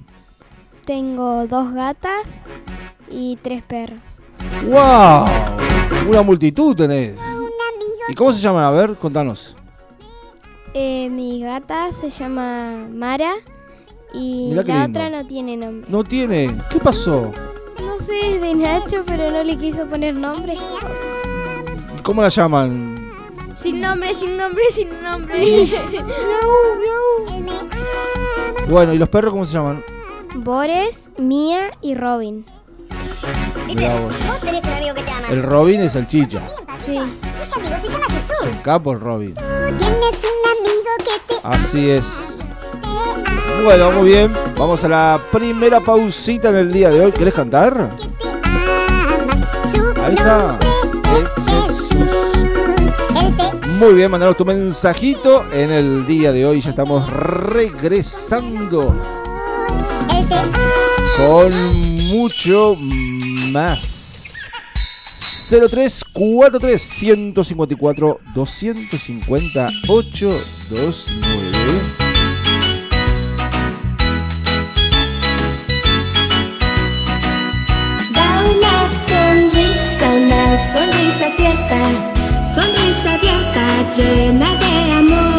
Tengo 0.85 1.49
dos 1.49 1.75
gatas 1.75 2.23
y 3.11 3.37
tres 3.43 3.65
perros. 3.65 3.99
¡Wow! 4.65 5.27
Una 6.09 6.23
multitud 6.23 6.77
tenés. 6.77 7.19
¿Y 8.09 8.15
cómo 8.15 8.33
se 8.33 8.41
llaman? 8.41 8.63
A 8.63 8.71
ver, 8.71 8.95
contanos. 8.95 9.57
Eh, 10.73 11.09
mi 11.11 11.43
gata 11.43 11.93
se 11.93 12.11
llama 12.11 12.87
Mara 12.89 13.35
y 14.15 14.49
Mirá 14.51 14.63
la 14.63 14.85
otra 14.87 15.11
no 15.11 15.27
tiene 15.27 15.57
nombre. 15.57 15.91
No 15.91 16.05
tiene. 16.05 16.57
¿Qué 16.71 16.79
pasó? 16.79 17.33
No 17.81 18.01
sé, 18.01 18.35
es 18.35 18.41
de 18.41 18.55
Nacho, 18.55 19.03
pero 19.07 19.31
no 19.31 19.43
le 19.43 19.57
quiso 19.57 19.87
poner 19.87 20.15
nombre. 20.15 20.57
¿Cómo 22.03 22.23
la 22.23 22.29
llaman? 22.29 23.11
Sin 23.55 23.81
nombre, 23.81 24.15
sin 24.15 24.37
nombre, 24.37 24.65
sin 24.73 24.89
nombre. 25.03 25.65
Bueno, 28.69 28.95
¿y 28.95 28.99
los 28.99 29.09
perros 29.09 29.33
cómo 29.33 29.45
se 29.45 29.55
llaman? 29.55 29.83
Boris, 30.37 31.11
Mía 31.19 31.73
y 31.83 31.95
Robin. 31.95 32.47
Mirá 33.67 34.01
vos. 34.01 34.15
Vos 34.27 34.41
tenés 34.41 34.65
un 34.65 34.71
amigo 34.71 34.95
que 34.95 35.03
te 35.03 35.11
ama. 35.11 35.29
El 35.29 35.43
Robin 35.43 35.81
es 35.81 35.95
el 35.95 36.07
chicha. 36.07 36.41
Sí. 36.87 36.97
Ese 36.97 37.61
amigo 37.61 37.77
se 37.83 37.89
llama 37.89 38.07
Jesús. 38.07 38.37
Es 38.41 38.47
un 38.47 38.59
capo 38.63 38.93
el 38.93 39.01
Robin. 39.01 39.35
Tienes 39.35 40.21
un 40.23 40.51
amigo 40.51 40.91
que 40.99 41.35
te 41.35 41.41
Así 41.43 41.91
es. 41.91 42.42
Bueno, 43.65 43.93
muy 43.93 44.09
bien. 44.09 44.33
Vamos 44.57 44.83
a 44.85 44.89
la 44.89 45.21
primera 45.31 45.81
pausita 45.81 46.49
en 46.51 46.57
el 46.57 46.73
día 46.73 46.91
de 46.91 47.01
hoy. 47.01 47.13
¿Querés 47.13 47.35
cantar? 47.35 47.91
Ahí 50.05 50.15
está. 50.15 50.59
Muy 53.79 53.95
bien, 53.95 54.11
mandanos 54.11 54.37
tu 54.37 54.45
mensajito 54.45 55.45
en 55.53 55.71
el 55.71 56.07
día 56.07 56.33
de 56.33 56.47
hoy. 56.47 56.61
Ya 56.61 56.71
estamos 56.71 57.09
regresando 57.11 58.95
con 61.17 61.53
mucho 62.11 62.75
más. 63.53 64.49
0343 65.51 66.81
154 66.81 68.21
258 68.35 70.31
29 70.71 72.02
sonrisa, 80.59 81.31
cierta, 81.37 81.81
sonrisa 82.55 83.15
abierta, 83.15 83.95
llena 83.97 84.55
de 84.57 84.93
amor. 84.93 85.32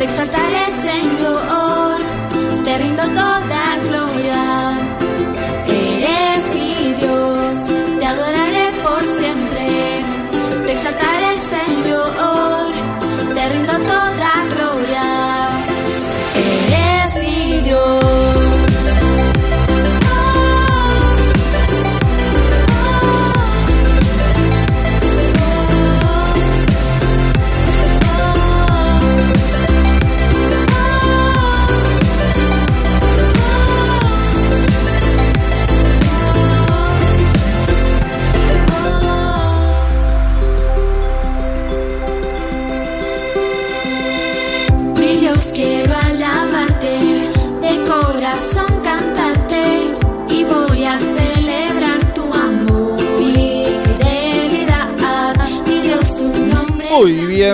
Te 0.00 0.06
exaltaré 0.06 0.70
Señor, 0.70 1.39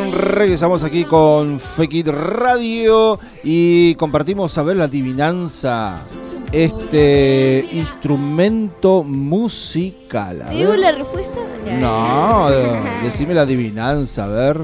bien, 0.00 0.12
regresamos 0.12 0.82
aquí 0.82 1.04
con 1.04 1.60
Fekit 1.60 2.08
Radio 2.08 3.18
y 3.42 3.94
compartimos 3.94 4.56
a 4.58 4.62
ver 4.62 4.76
la 4.76 4.84
adivinanza, 4.84 6.02
este 6.52 7.66
instrumento 7.72 9.02
musical. 9.02 10.42
A 10.42 10.50
¿Digo 10.50 10.70
ver. 10.70 10.78
la 10.80 10.92
respuesta? 10.92 11.38
No, 11.80 12.48
decime 13.02 13.34
la 13.34 13.42
adivinanza, 13.42 14.24
a 14.24 14.28
ver. 14.28 14.60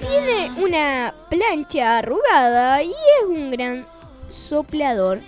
Tiene 0.00 0.50
una 0.62 1.14
plancha 1.30 1.98
arrugada 1.98 2.82
y 2.82 2.90
es 2.90 3.28
un 3.28 3.50
gran 3.50 3.86
soplador. 4.28 5.20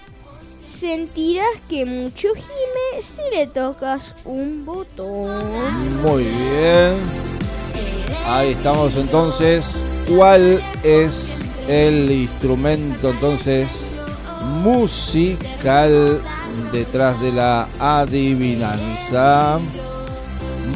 Sentirás 0.65 1.47
que 1.69 1.87
mucho 1.87 2.29
gime 2.35 3.03
si 3.03 3.23
le 3.35 3.47
tocas 3.47 4.15
un 4.25 4.65
botón. 4.67 5.41
Muy 6.03 6.25
bien. 6.25 7.36
Ahí 8.25 8.53
estamos 8.53 8.97
entonces. 8.97 9.85
¿Cuál 10.09 10.63
es 10.83 11.51
el 11.69 12.11
instrumento 12.11 13.11
entonces 13.11 13.93
musical 14.63 16.21
detrás 16.73 17.21
de 17.21 17.33
la 17.33 17.69
adivinanza? 17.79 19.59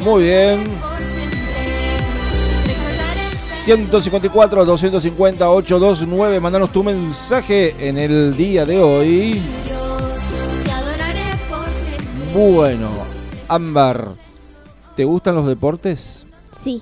Muy 0.03 0.23
bien. 0.23 0.63
154 3.31 4.65
250 4.65 5.49
829 5.49 6.39
mandanos 6.39 6.71
tu 6.71 6.83
mensaje 6.83 7.75
en 7.79 7.97
el 7.97 8.35
día 8.35 8.65
de 8.65 8.81
hoy. 8.81 9.41
Bueno, 12.33 12.89
Ámbar, 13.47 14.15
¿te 14.95 15.03
gustan 15.03 15.35
los 15.35 15.45
deportes? 15.45 16.25
Sí, 16.51 16.81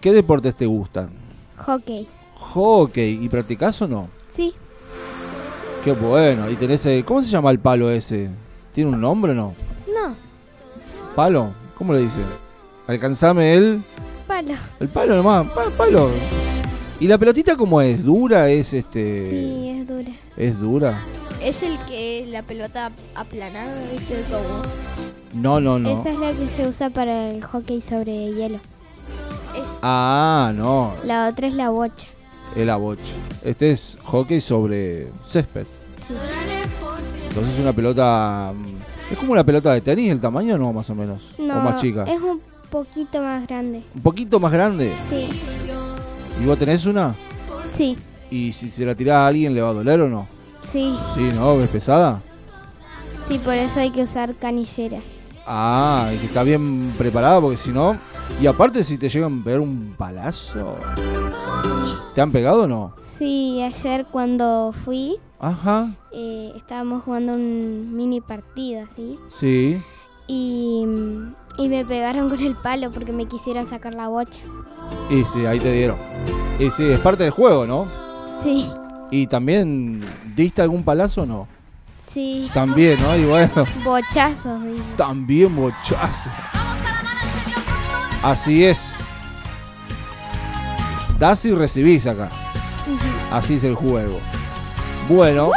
¿Qué 0.00 0.12
deportes 0.12 0.54
te 0.54 0.66
gustan? 0.66 1.08
hockey. 1.58 2.06
Hockey, 2.34 3.18
¿y 3.24 3.28
practicás 3.28 3.80
o 3.82 3.88
no? 3.88 4.08
Sí, 4.30 4.54
Qué 5.84 5.92
bueno, 5.92 6.50
y 6.50 6.56
tenés, 6.56 6.84
eh, 6.86 7.04
¿cómo 7.06 7.22
se 7.22 7.30
llama 7.30 7.50
el 7.52 7.60
palo 7.60 7.88
ese? 7.90 8.28
¿Tiene 8.74 8.90
un 8.90 9.00
nombre 9.00 9.30
o 9.32 9.34
no? 9.36 9.54
no, 9.86 10.16
¿Palo? 11.14 11.52
¿Cómo 11.78 11.92
le 11.92 12.00
dicen? 12.00 12.24
Alcanzame 12.88 13.54
el, 13.54 13.82
palo. 14.26 14.54
el 14.80 14.88
palo 14.88 15.14
nomás, 15.16 15.46
pa- 15.52 15.70
palo. 15.78 16.10
¿Y 16.98 17.06
la 17.06 17.16
pelotita 17.18 17.56
cómo 17.56 17.80
es? 17.80 18.04
¿Dura? 18.04 18.48
¿Es 18.50 18.72
este...? 18.74 19.18
Sí, 19.30 19.68
es 19.80 19.86
dura. 19.86 20.10
¿Es 20.36 20.60
dura? 20.60 20.98
Es 21.40 21.62
el 21.62 21.78
que 21.86 22.20
es 22.24 22.28
la 22.30 22.42
pelota 22.42 22.90
aplanada, 23.14 23.80
¿viste? 23.92 24.22
Como 24.30 24.62
No, 25.40 25.60
no, 25.60 25.78
no. 25.78 25.88
Esa 25.90 26.10
es 26.10 26.18
la 26.18 26.32
que 26.32 26.46
se 26.48 26.66
usa 26.68 26.90
para 26.90 27.28
el 27.30 27.44
hockey 27.44 27.80
sobre 27.80 28.32
hielo. 28.34 28.58
Ah, 29.82 30.52
no, 30.54 30.92
La 31.04 31.28
otra 31.28 31.46
es 31.48 31.54
la 31.54 31.70
bocha. 31.70 32.08
el 32.54 32.70
aboche. 32.70 33.14
Este 33.44 33.70
es 33.70 33.98
hockey 34.04 34.40
sobre 34.40 35.10
césped. 35.24 35.66
Sí. 36.06 36.14
Entonces 37.28 37.54
es 37.54 37.60
una 37.60 37.72
pelota... 37.72 38.52
mm, 38.54 39.12
¿Es 39.12 39.18
como 39.18 39.32
una 39.32 39.44
pelota 39.44 39.72
de 39.72 39.80
tenis 39.80 40.10
el 40.10 40.20
tamaño 40.20 40.56
no, 40.58 40.72
más 40.72 40.88
o 40.90 40.94
menos? 40.94 41.34
No, 41.38 41.58
¿O 41.58 41.60
más 41.60 41.80
chica? 41.80 42.04
es 42.04 42.20
un 42.20 42.40
poquito 42.70 43.20
más 43.22 43.46
grande. 43.46 43.82
¿Un 43.94 44.02
poquito 44.02 44.40
más 44.40 44.50
grande? 44.52 44.92
Sí, 45.08 45.28
¿Y 46.42 46.46
vos 46.46 46.58
tenés 46.58 46.86
una? 46.86 47.14
sí, 47.68 47.96
¿Y 48.30 48.50
si 48.52 48.68
se 48.70 48.84
la 48.84 48.94
tirás 48.94 49.16
a 49.16 49.26
alguien 49.28 49.54
le 49.54 49.60
va 49.62 49.68
a 49.68 49.72
doler 49.74 50.00
o 50.00 50.08
no? 50.08 50.26
sí, 50.62 50.96
Sí, 51.14 51.28
¿no? 51.34 51.52
¿Es 51.60 51.68
pesada? 51.70 52.20
sí, 53.28 53.38
por 53.38 53.54
eso 53.54 53.80
hay 53.80 53.90
que 53.90 54.02
usar 54.02 54.34
canilleras. 54.34 55.02
Ah, 55.46 56.10
y 56.14 56.18
que 56.18 56.26
está 56.26 56.42
bien 56.42 56.92
preparada 56.98 57.40
porque 57.40 57.56
si 57.56 57.70
no... 57.70 57.96
Y 58.40 58.46
aparte 58.46 58.82
si 58.82 58.98
te 58.98 59.08
llegan 59.08 59.40
a 59.40 59.44
pegar 59.44 59.60
un 59.60 59.94
palazo... 59.96 60.76
¿Te 62.14 62.20
han 62.20 62.32
pegado 62.32 62.62
o 62.62 62.66
no? 62.66 62.94
Sí, 63.02 63.62
ayer 63.62 64.06
cuando 64.10 64.72
fui, 64.84 65.16
Ajá, 65.38 65.94
eh, 66.12 66.52
estábamos 66.56 67.02
jugando 67.02 67.34
un 67.34 67.94
mini 67.94 68.20
partido, 68.20 68.86
¿sí? 68.94 69.18
sí. 69.28 69.82
Y, 70.26 70.84
y 71.58 71.68
me 71.68 71.84
pegaron 71.84 72.28
con 72.28 72.40
el 72.40 72.56
palo 72.56 72.90
porque 72.90 73.12
me 73.12 73.26
quisieron 73.26 73.66
sacar 73.66 73.94
la 73.94 74.08
bocha. 74.08 74.40
Y 75.10 75.24
sí, 75.24 75.44
ahí 75.46 75.60
te 75.60 75.72
dieron. 75.72 75.98
Y 76.58 76.70
sí, 76.70 76.84
es 76.84 76.98
parte 77.00 77.22
del 77.22 77.32
juego, 77.32 77.66
¿no? 77.66 77.86
Sí, 78.42 78.66
¿Y 79.10 79.26
también 79.28 80.00
diste 80.34 80.62
algún 80.62 80.82
palazo 80.82 81.22
o 81.22 81.26
no? 81.26 81.48
Sí, 81.98 82.50
También, 82.54 83.00
¿no? 83.02 83.16
Y 83.16 83.24
bueno, 83.24 83.52
bochazos. 83.84 84.62
digo. 84.62 84.84
también 84.96 85.54
bochazo. 85.54 86.30
Así 88.22 88.64
es. 88.64 89.00
Das 91.18 91.44
y 91.44 91.52
recibís 91.54 92.06
acá. 92.06 92.28
Así 93.32 93.54
es 93.54 93.64
el 93.64 93.74
juego. 93.74 94.18
Bueno. 95.08 95.50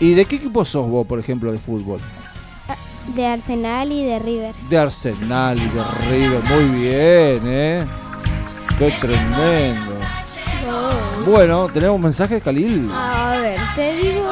¿Y 0.00 0.14
de 0.14 0.24
qué 0.24 0.36
equipo 0.36 0.64
sos 0.64 0.88
vos, 0.88 1.06
por 1.06 1.18
ejemplo, 1.20 1.52
de 1.52 1.58
fútbol? 1.58 2.00
De 3.14 3.26
Arsenal 3.26 3.92
y 3.92 4.04
de 4.04 4.18
River. 4.18 4.54
De 4.68 4.78
Arsenal 4.78 5.56
y 5.58 5.66
de 5.68 5.84
River. 6.10 6.42
Muy 6.44 6.64
bien, 6.80 7.40
¿eh? 7.46 7.84
Qué 8.78 8.90
tremendo. 9.00 9.92
Oh. 10.68 11.30
Bueno, 11.30 11.68
¿tenemos 11.72 12.00
mensajes, 12.00 12.42
Khalil? 12.42 12.90
A 12.92 13.36
ver, 13.40 13.60
te 13.76 13.94
digo. 13.96 14.23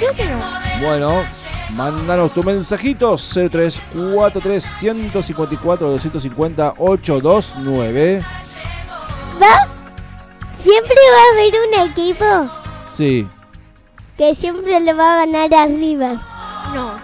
Creo 0.00 0.14
que 0.14 0.24
no. 0.24 0.40
Bueno, 0.80 1.24
mándanos 1.74 2.32
tu 2.32 2.42
mensajito 2.42 3.16
0343 3.18 4.64
154 4.64 5.88
250 5.90 6.74
829. 6.78 8.24
¿Va? 9.40 9.68
Siempre 10.54 10.94
va 10.94 11.18
a 11.18 11.32
haber 11.32 11.54
un 11.68 11.90
equipo 11.90 12.50
Sí, 12.86 13.26
que 14.18 14.34
siempre 14.34 14.80
le 14.80 14.92
va 14.94 15.14
a 15.22 15.26
ganar 15.26 15.54
a 15.54 15.66
River. 15.66 16.18
No. 16.74 16.98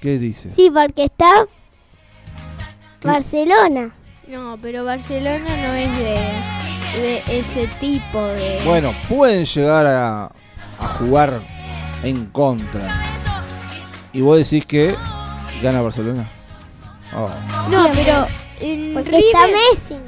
¿qué 0.00 0.18
dice? 0.18 0.50
Sí, 0.50 0.70
porque 0.70 1.04
está 1.04 1.46
¿Qué? 3.00 3.08
Barcelona. 3.08 3.94
No, 4.26 4.58
pero 4.60 4.84
Barcelona 4.84 5.38
no 5.38 5.72
es 5.72 5.96
de, 5.98 7.00
de 7.00 7.22
ese 7.38 7.68
tipo 7.80 8.20
de. 8.22 8.60
Bueno, 8.64 8.92
pueden 9.08 9.44
llegar 9.44 9.86
a, 9.86 10.24
a 10.26 10.88
jugar 10.98 11.40
en 12.02 12.26
contra. 12.26 13.02
Y 14.12 14.20
vos 14.20 14.36
decís 14.38 14.64
que 14.66 14.94
gana 15.62 15.80
Barcelona. 15.80 16.28
Oh. 17.16 17.28
no, 17.70 17.88
pero 17.94 18.26
en 18.60 18.94
Porque 18.94 19.10
River- 19.10 19.24
está 19.26 19.46
Messi. 19.46 19.94
No, 19.94 20.00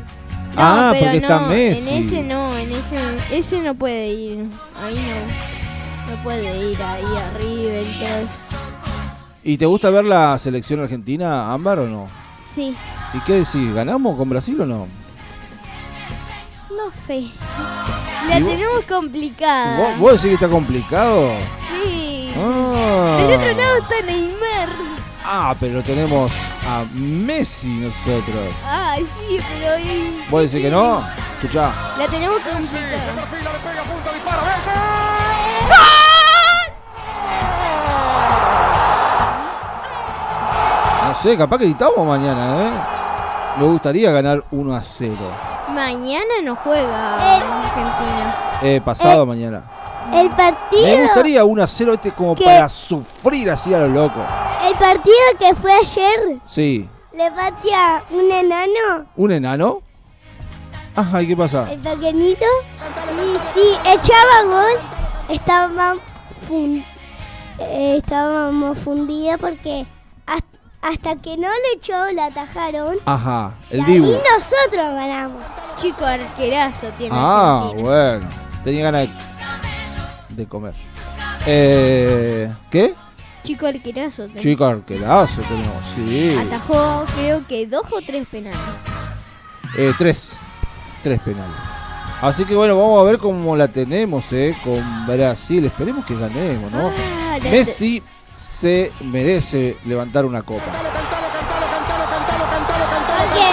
Ah, 0.57 0.88
pero 0.92 1.05
porque 1.05 1.16
está 1.18 1.40
Messi. 1.40 1.90
En 1.90 1.96
ese 2.05 2.22
no, 2.24 2.57
en 2.59 2.72
ese, 2.72 2.98
ese 3.37 3.61
no 3.61 3.74
puede 3.74 4.09
ir. 4.09 4.46
Ahí 4.83 4.94
no. 4.96 6.12
No 6.14 6.22
puede 6.24 6.70
ir 6.70 6.83
ahí 6.83 7.03
a 7.05 7.38
River 7.38 7.87
y 7.87 7.92
todo 7.98 8.09
eso. 8.18 8.33
¿Y 9.44 9.57
te 9.57 9.64
gusta 9.66 9.90
ver 9.90 10.05
la 10.05 10.37
selección 10.38 10.81
argentina, 10.81 11.53
Ámbar, 11.53 11.79
o 11.79 11.87
no? 11.88 12.09
Sí. 12.44 12.74
¿Y 13.14 13.20
qué 13.20 13.35
decís? 13.35 13.72
¿Ganamos 13.74 14.16
con 14.16 14.29
Brasil 14.29 14.61
o 14.61 14.66
no? 14.66 14.87
No 16.76 16.92
sé. 16.92 17.28
La 18.28 18.38
¿Y 18.38 18.42
vos- 18.42 18.52
tenemos 18.52 18.85
complicada. 18.85 19.76
¿Vos, 19.78 19.98
vos 19.98 20.12
decís 20.12 20.28
que 20.38 20.44
está 20.44 20.48
complicado? 20.48 21.33
Sí. 21.68 22.33
Ah. 22.37 23.16
Del 23.20 23.35
otro 23.35 23.52
lado 23.62 23.76
está 23.78 24.06
Neymar. 24.06 24.68
Ah, 25.24 25.54
pero 25.61 25.83
tenemos 25.83 26.33
a 26.66 26.85
Messi 26.94 27.68
nosotros. 27.68 28.54
Ay, 28.66 29.06
sí, 29.18 29.38
pero. 29.48 29.74
¿Vos 30.30 30.42
decís 30.42 30.62
que 30.66 30.70
no? 30.70 31.04
Escuchá. 31.40 31.70
La 31.98 32.06
tenemos 32.06 32.38
complicada. 32.40 33.14
No 41.09 41.14
sé, 41.14 41.37
capaz 41.37 41.59
que 41.59 41.64
gritamos 41.64 42.06
mañana, 42.06 42.62
¿eh? 42.62 42.99
Me 43.58 43.64
gustaría 43.66 44.10
ganar 44.12 44.44
1 44.50 44.74
a 44.74 44.82
0. 44.82 45.14
Mañana 45.74 46.24
no 46.42 46.56
juega 46.56 47.14
Argentina. 47.38 48.34
Eh, 48.62 48.80
pasado 48.84 49.26
mañana. 49.26 49.62
El 50.14 50.30
partido, 50.30 50.82
Me 50.82 51.02
gustaría 51.04 51.44
1 51.44 51.62
a 51.62 51.66
0 51.66 51.94
este 51.94 52.12
como 52.12 52.34
para 52.34 52.68
sufrir 52.68 53.50
así 53.50 53.72
a 53.74 53.78
lo 53.80 53.88
loco. 53.88 54.20
el 54.66 54.74
partido 54.74 55.16
que 55.38 55.54
fue 55.54 55.72
ayer, 55.72 56.38
Sí. 56.44 56.88
le 57.12 57.30
patea 57.30 58.02
un 58.10 58.30
enano, 58.30 59.06
¿Un 59.16 59.32
enano? 59.32 59.82
Ajá, 60.96 61.22
¿y 61.22 61.28
qué 61.28 61.36
pasa? 61.36 61.70
el 61.70 61.80
pequeñito, 61.80 62.44
y 63.16 63.38
si 63.38 63.60
echaba 63.84 64.42
gol, 64.46 64.80
estaba 65.28 65.94
fun- 66.48 66.84
eh, 67.58 67.96
estábamos 67.98 68.76
porque 69.38 69.86
hasta 70.82 71.16
que 71.16 71.36
no 71.36 71.48
le 71.48 71.76
echó, 71.76 72.10
la 72.12 72.26
atajaron. 72.26 72.96
Ajá, 73.04 73.54
y 73.70 73.74
el 73.74 73.80
ahí 73.84 73.92
Dibu. 73.94 74.12
nosotros 74.12 74.94
ganamos. 74.94 75.44
Chico 75.78 76.04
arquerazo 76.04 76.86
tiene 76.98 77.14
Ah, 77.16 77.58
Argentina. 77.62 77.82
bueno. 77.88 78.28
Tenía 78.64 78.82
ganas 78.90 79.08
de, 79.08 80.36
de 80.36 80.46
comer. 80.46 80.74
Eh, 81.46 82.52
¿Qué? 82.70 82.94
Chico 83.42 83.66
arquerazo. 83.66 84.26
tiene. 84.26 84.40
Chico 84.40 84.64
arquerazo 84.64 85.40
tenemos, 85.42 85.84
sí. 85.94 86.36
Atajó 86.38 87.04
creo 87.14 87.42
que 87.46 87.66
dos 87.66 87.84
o 87.90 88.00
tres 88.06 88.26
penales. 88.28 88.58
Eh, 89.76 89.92
tres. 89.96 90.38
Tres 91.02 91.18
penales. 91.20 91.56
Así 92.20 92.44
que 92.44 92.54
bueno, 92.54 92.76
vamos 92.78 93.00
a 93.00 93.04
ver 93.04 93.16
cómo 93.16 93.56
la 93.56 93.68
tenemos, 93.68 94.30
eh, 94.32 94.54
con 94.62 95.06
Brasil. 95.06 95.64
Esperemos 95.64 96.04
que 96.04 96.14
ganemos, 96.14 96.70
¿no? 96.70 96.88
Ah, 96.90 97.38
la- 97.42 97.50
Messi 97.50 98.02
se 98.40 98.90
merece 99.05 99.76
levantar 99.85 100.24
una 100.24 100.42
copa. 100.42 100.64
Porque, 103.16 103.46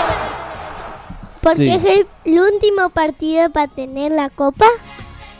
porque 1.41 1.57
Sí. 1.57 1.69
es 1.69 1.83
el, 1.85 2.07
el 2.25 2.39
último 2.39 2.89
partido 2.89 3.49
para 3.51 3.67
tener 3.67 4.11
la 4.11 4.29
copa. 4.29 4.65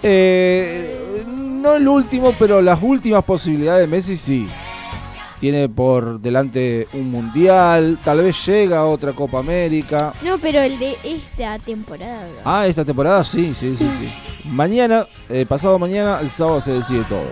Eh, 0.04 1.24
no 1.28 1.76
el 1.76 1.88
último, 1.88 2.34
pero 2.38 2.62
las 2.62 2.80
últimas 2.82 3.24
posibilidades 3.24 3.82
de 3.82 3.88
Messi 3.96 4.18
sí. 4.18 4.48
Tiene 5.40 5.70
por 5.70 6.20
delante 6.20 6.88
un 6.94 7.12
mundial, 7.12 8.00
tal 8.04 8.24
vez 8.24 8.44
llega 8.48 8.80
a 8.80 8.86
otra 8.86 9.14
Copa 9.14 9.38
América. 9.38 10.12
No, 10.24 10.40
pero 10.40 10.62
el 10.62 10.80
de 10.80 10.98
esta 11.04 11.60
temporada. 11.60 12.28
Ah, 12.44 12.66
esta 12.66 12.84
temporada 12.84 13.24
sí, 13.24 13.54
sí, 13.54 13.76
sí, 13.76 13.88
sí. 14.00 14.12
Mañana, 14.46 15.06
eh, 15.30 15.46
pasado 15.48 15.78
mañana, 15.78 16.20
el 16.22 16.32
sábado 16.32 16.60
se 16.60 16.72
decide 16.72 17.04
todo. 17.08 17.26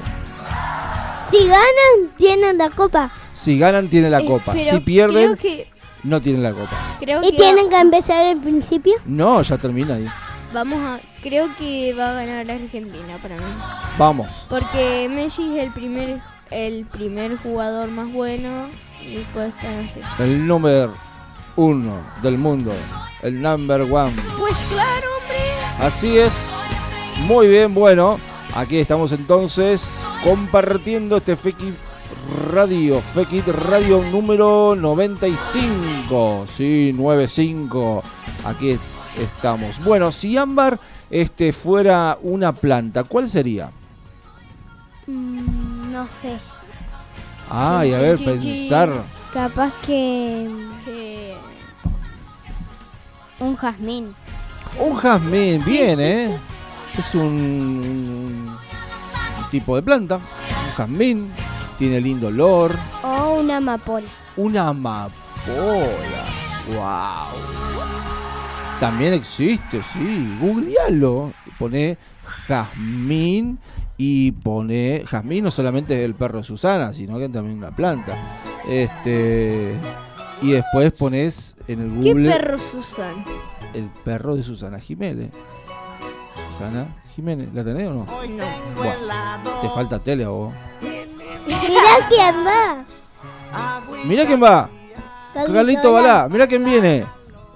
Si 1.32 1.48
ganan, 1.48 2.16
tienen 2.18 2.58
la 2.58 2.70
copa. 2.70 3.12
Si 3.34 3.58
ganan, 3.60 3.90
tiene 3.90 4.10
la 4.10 4.20
Eh, 4.22 4.26
copa. 4.26 4.54
Si 4.58 4.80
pierden, 4.80 5.36
Creo 5.36 5.38
que, 5.38 5.68
no 6.04 6.22
tienen 6.22 6.44
la 6.44 6.52
copa. 6.54 6.98
creo 7.00 7.24
Y 7.24 7.32
que 7.32 7.38
tienen 7.38 7.70
que 7.70 7.80
empezar 7.80 8.26
al 8.26 8.38
principio. 8.42 8.94
No, 9.06 9.42
ya 9.42 9.58
termina 9.58 9.96
ahí. 9.96 10.08
vamos 10.54 10.80
a, 10.80 11.00
creo 11.22 11.50
que 11.58 11.94
va 11.94 12.12
a 12.12 12.14
ganar 12.26 12.50
Argentina 12.50 13.18
para 13.22 13.36
mí, 13.36 13.44
Vamos. 13.98 14.46
porque 14.50 15.10
Messi 15.10 15.58
es 15.58 15.66
el 15.66 15.74
primer, 15.74 16.22
el 16.50 16.86
primer 16.86 17.36
jugador 17.38 17.90
más 17.90 18.10
bueno 18.14 18.70
y 19.02 19.18
puede 19.34 19.50
estar 19.50 19.74
así. 19.84 20.00
El 20.20 20.48
número 20.48 20.94
uno 21.58 22.02
del 22.22 22.38
mundo. 22.38 22.72
El 23.22 23.42
number 23.42 23.82
one. 23.82 24.14
Pues 24.40 24.56
claro, 24.70 25.08
hombre. 25.20 25.86
Así 25.86 26.18
es. 26.18 26.56
Muy 27.22 27.48
bien, 27.48 27.74
bueno. 27.74 28.18
Aquí 28.56 28.78
estamos 28.78 29.12
entonces 29.12 30.08
compartiendo 30.24 31.18
este 31.18 31.36
Fekit 31.36 31.76
Radio. 32.54 33.02
Fekit 33.02 33.46
Radio 33.50 34.02
número 34.02 34.76
95. 34.76 36.46
Sí, 36.48 36.94
95. 36.96 38.02
Aquí 38.46 38.80
estamos. 39.22 39.84
Bueno, 39.84 40.10
si 40.14 40.38
Ámbar 40.38 40.80
este, 41.10 41.52
fuera 41.52 42.18
una 42.22 42.54
planta, 42.54 43.04
¿cuál 43.04 43.28
sería? 43.28 43.72
Mm, 45.06 45.92
no 45.92 46.08
sé. 46.08 46.38
Ay, 47.50 47.92
a 47.92 47.98
ver, 47.98 48.18
chin, 48.18 48.40
chin, 48.40 48.54
pensar. 48.54 49.04
Capaz 49.34 49.74
que 49.86 50.50
Que 50.86 51.36
un 53.38 53.58
jazmín. 53.58 54.16
Un 54.80 54.96
jazmín, 54.96 55.62
bien, 55.66 56.00
¿eh? 56.00 56.40
Es 56.98 57.14
un, 57.14 58.58
tipo 59.52 59.76
de 59.76 59.82
planta. 59.82 60.16
Un 60.16 60.72
jazmín. 60.76 61.32
Tiene 61.78 62.00
lindo 62.00 62.28
olor. 62.28 62.76
O 63.04 63.40
una 63.42 63.58
amapola. 63.58 64.08
Una 64.38 64.70
amapola. 64.70 65.12
¡Wow! 66.68 67.40
También 68.80 69.14
existe, 69.14 69.84
sí. 69.84 70.38
Googlealo. 70.40 71.34
Pone 71.60 71.98
jazmín 72.48 73.60
y 73.98 74.32
pone. 74.32 75.04
Jazmín 75.06 75.44
no 75.44 75.52
solamente 75.52 75.98
es 75.98 76.06
el 76.06 76.16
perro 76.16 76.38
de 76.38 76.44
Susana, 76.44 76.94
sino 76.94 77.18
que 77.18 77.28
también 77.28 77.58
una 77.58 77.76
planta. 77.76 78.16
Este. 78.68 79.76
Y 80.42 80.52
después 80.52 80.92
pones 80.94 81.56
en 81.68 81.82
el 81.82 81.90
¿Qué 81.90 82.14
Google 82.14 82.30
perro 82.30 82.58
Susan? 82.58 83.24
el 83.74 83.90
perro 84.04 84.36
de 84.36 84.44
Susana 84.44 84.80
Jiménez. 84.80 85.32
Susana 86.56 86.88
Jiménez, 87.14 87.50
¿la 87.54 87.66
tenés 87.66 87.90
o 87.90 87.94
no? 87.94 88.06
No. 88.06 89.62
Te 89.62 89.70
falta 89.70 90.00
tele 90.00 90.24
a 90.24 90.30
vos. 90.30 90.54
Mira 91.46 91.82
quién 92.08 92.36
va. 92.48 92.86
Mira 94.06 94.26
quién 94.26 94.42
va. 94.42 94.70
Carlito 95.34 95.92
Balá, 95.92 96.30
mira 96.30 96.48
quién 96.48 96.64
viene. 96.64 97.06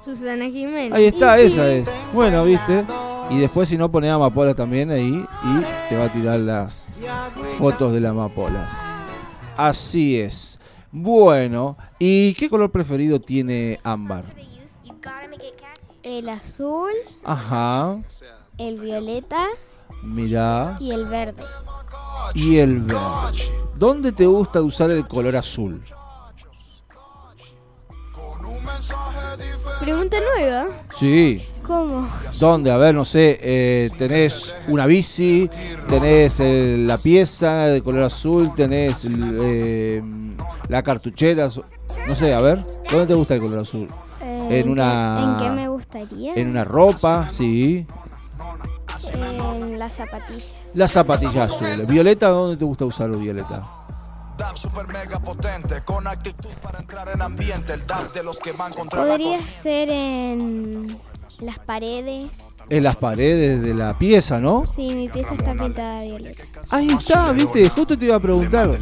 Susana 0.04 0.44
Jiménez. 0.46 0.92
Ahí 0.92 1.06
está, 1.06 1.40
Y 1.40 1.48
sí. 1.48 1.54
esa 1.54 1.72
es. 1.72 1.90
Bueno, 2.14 2.44
viste. 2.44 2.84
Y 3.30 3.38
después 3.40 3.70
si 3.70 3.78
no 3.78 3.90
pones 3.90 4.12
amapola 4.12 4.54
también 4.54 4.92
ahí 4.92 5.26
y 5.44 5.88
te 5.88 5.96
va 5.96 6.06
a 6.06 6.12
tirar 6.12 6.42
las 6.42 6.90
fotos 7.58 7.94
de 7.94 8.02
las 8.02 8.12
amapolas. 8.12 8.70
Así 9.56 10.20
es. 10.20 10.60
Bueno, 10.92 11.78
¿y 12.00 12.34
qué 12.34 12.50
color 12.50 12.70
preferido 12.70 13.22
tiene 13.22 13.80
Ámbar? 13.82 14.26
El 16.04 16.28
azul 16.28 16.92
Ajá. 17.24 18.00
El 18.60 18.80
violeta 18.80 19.46
Mirá. 20.04 20.78
y 20.80 20.92
el 20.92 21.06
verde. 21.06 21.44
Y 22.34 22.58
el 22.58 22.80
verde. 22.82 22.98
¿Dónde 23.76 24.12
te 24.12 24.26
gusta 24.26 24.62
usar 24.62 24.92
el 24.92 25.08
color 25.08 25.36
azul? 25.36 25.82
Pregunta 29.80 30.18
nueva. 30.36 30.68
Sí. 30.96 31.42
¿Cómo? 31.66 32.10
¿Dónde? 32.40 32.72
A 32.72 32.78
ver, 32.78 32.96
no 32.96 33.06
sé, 33.06 33.40
eh, 33.42 33.90
tenés 33.98 34.56
una 34.68 34.86
bici, 34.88 35.50
tenés 35.88 36.40
eh, 36.40 36.76
la 36.80 36.98
pieza 36.98 37.68
de 37.68 37.82
color 37.84 38.04
azul, 38.04 38.52
tenés 38.56 39.08
eh, 39.10 40.02
la 40.68 40.82
cartuchera, 40.82 41.48
no 42.08 42.16
sé, 42.16 42.34
a 42.34 42.42
ver, 42.42 42.60
¿dónde 42.90 43.06
te 43.08 43.14
gusta 43.14 43.36
el 43.36 43.42
color 43.42 43.60
azul? 43.60 43.88
En 44.22 44.68
una- 44.68 45.38
¿En 45.38 45.38
qué 45.46 45.50
me 45.52 45.68
gustaría? 45.68 46.34
¿En 46.34 46.50
una 46.50 46.64
ropa? 46.64 47.30
Sí. 47.30 47.86
En 49.14 49.80
las 49.80 49.94
zapatillas. 49.94 50.56
Las 50.74 50.92
zapatillas 50.92 51.52
azules. 51.52 51.88
¿Violeta? 51.88 52.30
¿Dónde 52.30 52.58
te 52.58 52.66
gusta 52.66 52.86
usarlo, 52.86 53.18
Violeta? 53.18 53.64
Dab 54.38 54.58
super 54.58 54.88
mega 54.88 55.20
potente, 55.20 55.82
con 55.84 56.08
actitud 56.08 56.50
para 56.62 56.80
entrar 56.80 57.10
en 57.10 57.22
ambiente. 57.22 57.74
El 57.74 57.86
dab 57.86 58.12
de 58.14 58.24
los 58.24 58.40
que 58.40 58.54
van 58.54 58.72
contra 58.74 59.04
la 59.04 59.12
Podría 59.12 59.42
ser 59.42 59.90
en 59.90 60.98
las 61.42 61.60
paredes. 61.60 62.30
En 62.70 62.84
las 62.84 62.96
paredes 62.96 63.62
de 63.62 63.74
la 63.74 63.98
pieza, 63.98 64.40
¿no? 64.40 64.64
Sí, 64.66 64.94
mi 64.94 65.10
pieza 65.10 65.34
está 65.34 65.56
pintada 65.56 66.02
de 66.02 66.08
violeta. 66.08 66.44
Ahí 66.70 66.88
está, 66.88 67.32
viste, 67.32 67.68
justo 67.70 67.98
te 67.98 68.06
iba 68.06 68.16
a 68.16 68.20
preguntar 68.20 68.78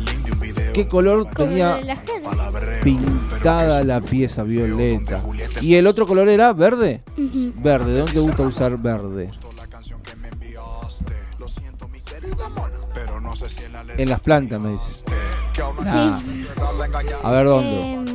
qué 0.73 0.87
color 0.87 1.23
Como 1.23 1.49
tenía 1.49 1.81
la 1.81 1.97
pintada 2.83 3.83
la 3.83 4.01
pieza 4.01 4.43
violeta. 4.43 5.23
¿Y 5.61 5.75
el 5.75 5.87
otro 5.87 6.05
color 6.05 6.27
era 6.29 6.53
verde? 6.53 7.01
Ujú. 7.17 7.53
Verde, 7.55 7.97
¿dónde 7.97 8.11
te 8.11 8.19
gusta 8.19 8.43
usar 8.43 8.77
verde? 8.77 9.31
En 13.97 14.09
las 14.09 14.19
plantas, 14.19 14.59
me 14.59 14.71
dices. 14.71 15.03
Ah, 15.85 16.19
Sí. 16.23 16.45
a 17.23 17.31
ver 17.31 17.45
dónde. 17.45 17.93
Em, 17.93 18.07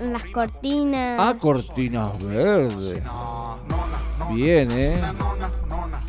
en 0.00 0.12
las 0.12 0.24
cortinas. 0.26 1.18
Ah, 1.20 1.34
cortinas 1.38 2.22
verdes. 2.22 3.02
Bien, 4.32 4.70
¿eh? 4.70 5.00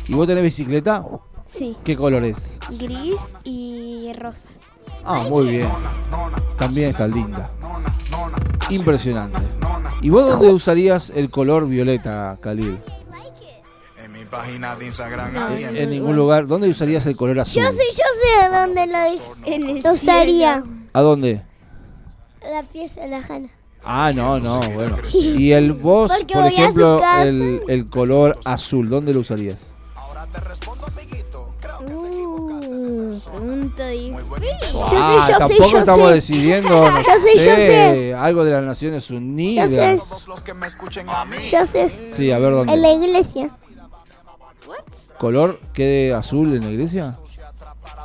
¿Y 0.06 0.14
vos 0.14 0.26
tenés 0.26 0.42
bicicleta? 0.44 1.02
Sí, 1.46 1.76
¿Qué 1.84 1.96
color 1.96 2.24
es? 2.24 2.56
gris 2.78 3.34
y 3.44 4.10
rosa. 4.18 4.48
Ah, 5.04 5.24
muy 5.28 5.48
bien. 5.48 5.68
También 6.56 6.90
está 6.90 7.06
linda. 7.06 7.50
Impresionante. 8.70 9.40
¿Y 10.00 10.10
vos 10.10 10.26
dónde 10.28 10.50
usarías 10.52 11.10
el 11.14 11.30
color 11.30 11.66
violeta, 11.68 12.36
Khalil? 12.40 12.78
En 14.32 14.38
página 14.38 14.76
de 14.76 14.86
Instagram. 14.86 15.34
No, 15.34 15.46
alguien- 15.46 15.76
En 15.76 15.90
ningún 15.90 16.16
lugar. 16.16 16.46
¿Dónde 16.46 16.66
usarías 16.68 17.04
el 17.06 17.16
color 17.16 17.38
azul? 17.40 17.62
Yo 17.62 17.70
sí, 17.70 17.84
yo 17.90 18.04
sé 18.22 18.44
a 18.44 18.60
dónde 18.60 18.86
lo, 18.86 18.98
En 19.46 19.68
el 19.76 19.82
lo 19.82 19.92
usaría. 19.92 20.64
¿A 20.94 21.00
dónde? 21.02 21.42
La 22.42 22.62
pieza 22.62 23.02
de 23.02 23.08
la 23.08 23.22
Jana. 23.22 23.50
Ah, 23.84 24.10
no, 24.14 24.38
no, 24.38 24.60
bueno. 24.70 24.96
Y 25.12 25.52
el 25.52 25.72
vos, 25.74 26.10
Porque 26.16 26.32
por 26.34 26.44
ejemplo, 26.46 27.00
el, 27.22 27.60
el 27.68 27.90
color 27.90 28.38
azul, 28.44 28.88
¿dónde 28.88 29.12
lo 29.12 29.20
usarías? 29.20 29.74
Uh, 31.84 33.18
pregunta 33.20 33.88
difícil. 33.88 34.18
Ah, 34.80 35.16
yo 35.18 35.26
sé, 35.26 35.32
tampoco 35.38 35.70
yo 35.72 35.78
estamos 35.78 36.08
sé. 36.08 36.14
decidiendo, 36.14 36.68
no 36.90 36.98
Yo 36.98 37.04
sé, 37.04 37.34
yo 37.38 37.44
sé, 37.56 38.14
algo 38.14 38.44
de 38.44 38.50
las 38.52 38.64
Naciones 38.64 39.10
Unidas. 39.10 39.70
A 41.08 41.24
mí. 41.26 41.36
Yo 41.50 41.66
sé. 41.66 41.90
Sí, 42.08 42.30
a 42.30 42.38
ver 42.38 42.48
En 42.48 42.54
dónde. 42.54 42.76
la 42.76 42.92
iglesia. 42.92 43.50
¿Color 45.18 45.60
quede 45.72 46.14
azul 46.14 46.54
en 46.54 46.64
la 46.64 46.70
iglesia? 46.70 47.16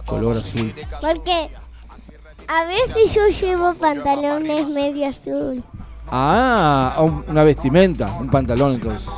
Color 0.05 0.37
azul. 0.37 0.73
Porque 1.01 1.49
a 2.47 2.63
veces 2.65 3.13
yo 3.13 3.27
llevo 3.27 3.73
pantalones 3.75 4.67
medio 4.69 5.07
azul. 5.07 5.63
Ah, 6.09 6.95
un- 6.99 7.25
una 7.27 7.43
vestimenta, 7.43 8.07
un 8.19 8.29
pantalón 8.29 8.75
entonces. 8.75 9.09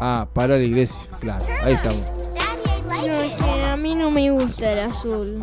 Ah, 0.00 0.26
para 0.32 0.56
la 0.56 0.62
iglesia, 0.62 1.10
claro, 1.20 1.44
ahí 1.64 1.74
estamos. 1.74 2.02
No, 2.86 3.06
es 3.06 3.32
que 3.32 3.64
a 3.64 3.76
mí 3.76 3.94
no 3.94 4.10
me 4.10 4.30
gusta 4.30 4.72
el 4.72 4.90
azul. 4.90 5.38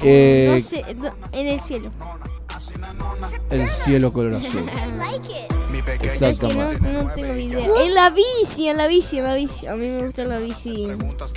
Eh, 0.00 0.50
No 0.54 0.60
sé, 0.60 0.84
en 1.32 1.46
el 1.46 1.60
cielo. 1.60 1.90
El 3.50 3.68
cielo 3.68 4.12
color 4.12 4.34
azul. 4.34 4.62
Mi 5.70 5.82
que 5.82 5.96
no, 5.96 6.12
Exactamente. 6.12 6.92
no 6.92 7.10
tengo 7.14 7.36
idea. 7.36 7.66
En 7.84 7.94
la 7.94 8.10
bici, 8.10 8.68
en 8.68 8.76
la 8.76 8.86
bici, 8.86 9.18
en 9.18 9.24
la 9.24 9.34
bici. 9.34 9.66
A 9.66 9.74
mí 9.76 9.88
me 9.88 10.06
gusta 10.06 10.24
la 10.24 10.38
bici 10.38 10.88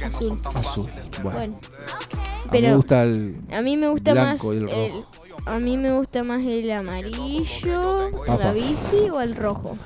azul. 0.03 0.39
Azul. 0.55 0.89
Bueno, 1.21 1.39
Bueno, 1.39 1.59
a 1.59 2.07
mí 2.09 2.45
me 2.45 2.51
pero 2.51 2.75
gusta 2.77 3.01
el. 3.03 3.35
a 3.51 3.61
mí 3.61 3.77
me 3.77 3.89
gusta 3.89 4.13
más 4.15 4.23
blanco 4.41 4.53
y 4.53 4.57
el 4.57 4.69
el, 4.69 4.91
rojo. 4.91 5.05
a 5.45 5.59
mí 5.59 5.77
me 5.77 5.93
gusta 5.93 6.23
más 6.23 6.41
el 6.45 6.71
amarillo 6.71 8.07
en 8.25 8.31
Apa. 8.31 8.43
la 8.43 8.53
bici 8.53 9.09
o 9.11 9.21
el 9.21 9.35
rojo. 9.35 9.77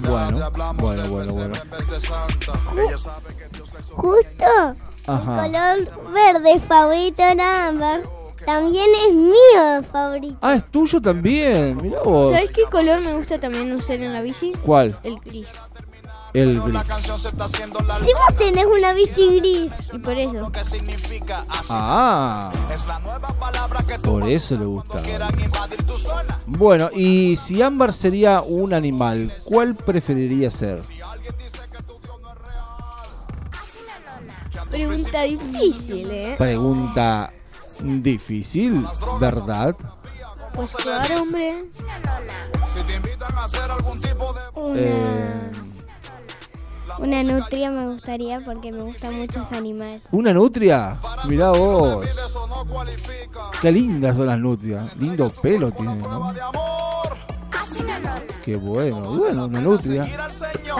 Bueno, 0.00 0.50
bueno, 0.78 1.08
bueno, 1.08 1.32
bueno. 1.32 1.54
Justo 3.94 4.76
Ajá. 5.06 5.42
color 5.42 6.12
verde 6.12 6.58
favorito 6.60 7.22
de 7.22 7.42
Amber 7.42 8.02
también 8.44 8.90
es 9.08 9.16
mío 9.16 9.82
favorito. 9.90 10.38
Ah, 10.40 10.54
es 10.54 10.64
tuyo 10.70 11.00
también. 11.00 11.80
Mirá 11.80 12.00
vos. 12.02 12.32
¿Sabes 12.32 12.50
qué 12.50 12.62
color 12.70 13.00
me 13.00 13.14
gusta 13.14 13.38
también 13.38 13.72
usar 13.72 13.96
en 14.00 14.12
la 14.12 14.20
bici? 14.20 14.52
¿Cuál? 14.64 14.98
El 15.02 15.18
gris. 15.20 15.48
El 16.32 16.60
gris. 16.60 16.80
Si 18.00 18.12
vos 18.12 18.36
tenés 18.36 18.66
una 18.66 18.92
bici 18.92 19.38
gris, 19.38 19.72
Y 19.92 19.98
por 19.98 20.18
eso. 20.18 20.50
Ah, 21.70 22.50
por 24.02 24.28
eso 24.28 24.56
le 24.58 24.64
gusta. 24.64 25.02
Bueno, 26.46 26.90
y 26.94 27.36
si 27.36 27.62
Ámbar 27.62 27.92
sería 27.92 28.42
un 28.42 28.74
animal, 28.74 29.32
¿cuál 29.44 29.76
preferiría 29.76 30.50
ser? 30.50 30.80
Pregunta 34.70 35.22
difícil, 35.22 36.10
¿eh? 36.10 36.34
Pregunta 36.36 37.32
difícil, 37.82 38.86
¿verdad? 39.20 39.74
Pues 40.54 40.74
claro, 40.76 41.22
hombre. 41.22 41.64
Una, 44.54 44.74
Eh, 44.76 45.50
una 46.98 47.22
nutria 47.24 47.70
me 47.70 47.86
gustaría 47.86 48.40
porque 48.44 48.70
me 48.70 48.82
gustan 48.82 49.14
muchos 49.16 49.50
animales. 49.52 50.02
¿Una 50.12 50.32
nutria? 50.32 50.98
Mirá 51.26 51.50
vos. 51.50 52.06
Qué 53.60 53.72
lindas 53.72 54.16
son 54.16 54.26
las 54.26 54.38
nutrias. 54.38 54.96
Lindo 54.96 55.30
pelo 55.30 55.70
tienen, 55.72 56.00
¿no? 56.00 56.32
Qué 58.44 58.56
bueno. 58.56 59.00
Bueno, 59.16 59.46
una 59.46 59.60
nutria. 59.60 60.06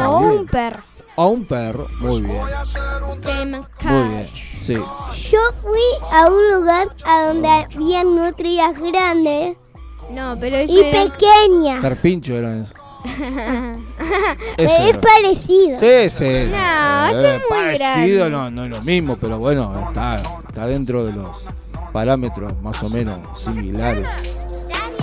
O 0.04 0.18
un 0.18 0.46
perro. 0.46 0.82
O 1.16 1.26
un 1.28 1.46
perro. 1.46 1.88
Muy 1.98 2.22
bien. 2.22 2.40
Muy 3.82 4.08
bien. 4.08 4.28
Sí. 4.66 4.74
yo 4.74 5.40
fui 5.62 6.08
a 6.12 6.26
un 6.28 6.52
lugar 6.54 6.88
a 7.04 7.26
donde 7.26 7.48
había 7.48 8.02
nutrias 8.04 8.78
grandes 8.80 9.56
No, 10.10 10.36
pero 10.40 10.56
eso 10.56 10.72
y 10.72 10.80
era... 10.80 11.04
pequeñas. 11.04 11.82
Carpincho 11.82 12.34
eran 12.34 12.62
eso. 12.62 12.74
Pero 14.56 14.70
Eso 14.70 14.82
es 14.82 14.88
era. 14.90 15.00
parecido. 15.00 15.76
Sí, 15.76 16.10
sí. 16.10 16.50
No, 16.50 17.08
Eh, 17.08 17.36
es 17.36 17.40
muy 17.42 17.48
parecido, 17.50 18.18
grande. 18.20 18.30
no, 18.30 18.50
no 18.50 18.64
es 18.64 18.70
lo 18.70 18.82
mismo, 18.82 19.16
pero 19.20 19.38
bueno, 19.38 19.70
está, 19.88 20.22
está 20.48 20.66
dentro 20.66 21.04
de 21.04 21.12
los 21.12 21.44
parámetros 21.92 22.54
más 22.62 22.82
o 22.82 22.88
menos 22.90 23.18
similares. 23.34 24.06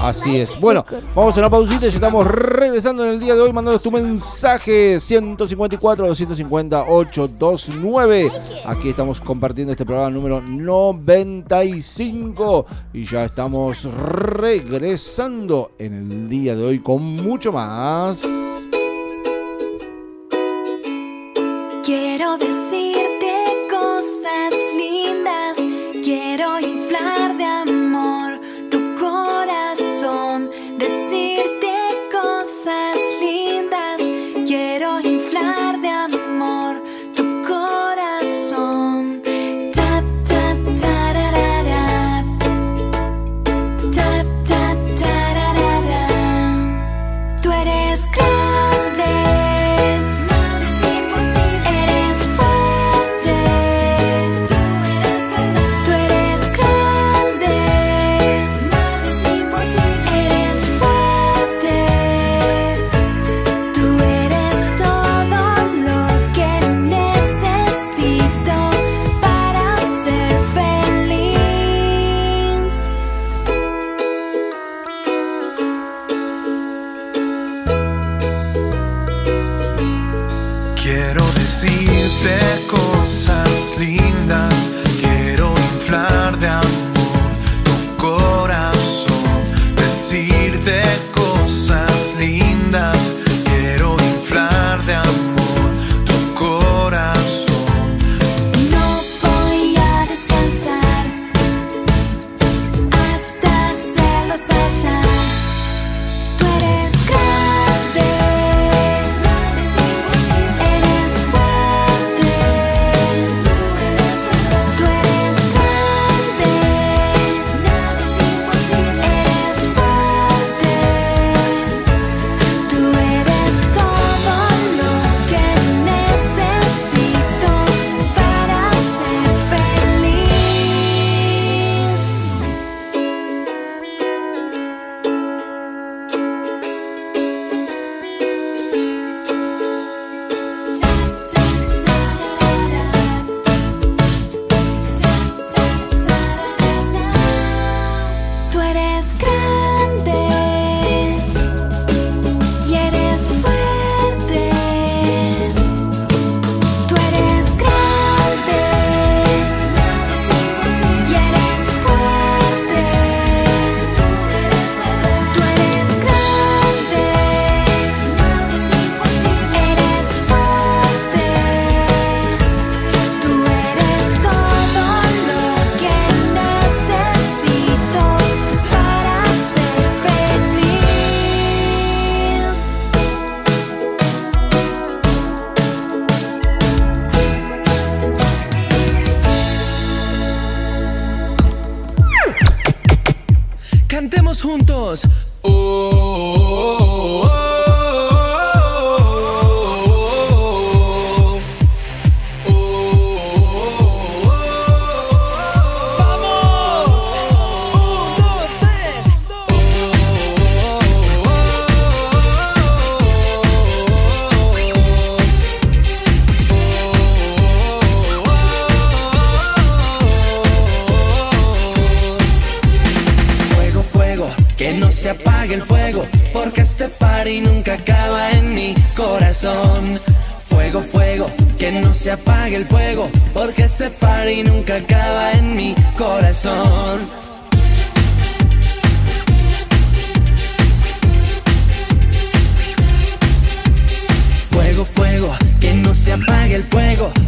Así 0.01 0.39
es. 0.39 0.59
Bueno, 0.59 0.83
vamos 1.13 1.37
a 1.37 1.41
una 1.41 1.49
pausita 1.51 1.85
y 1.85 1.89
estamos 1.89 2.25
regresando 2.25 3.05
en 3.05 3.11
el 3.11 3.19
día 3.19 3.35
de 3.35 3.41
hoy. 3.41 3.53
Mandando 3.53 3.79
tu 3.79 3.91
mensaje 3.91 4.99
154 4.99 6.07
250 6.07 6.85
829. 6.87 8.31
Aquí 8.65 8.89
estamos 8.89 9.21
compartiendo 9.21 9.73
este 9.73 9.85
programa 9.85 10.09
número 10.09 10.41
95. 10.41 12.65
Y 12.93 13.03
ya 13.03 13.25
estamos 13.25 13.83
regresando 13.83 15.73
en 15.77 15.93
el 15.93 16.27
día 16.27 16.55
de 16.55 16.65
hoy 16.65 16.79
con 16.79 17.03
mucho 17.03 17.51
más. 17.51 18.23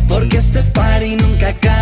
Porque 0.09 0.36
este 0.36 0.62
party 0.73 1.15
nunca 1.15 1.47
acaba 1.47 1.72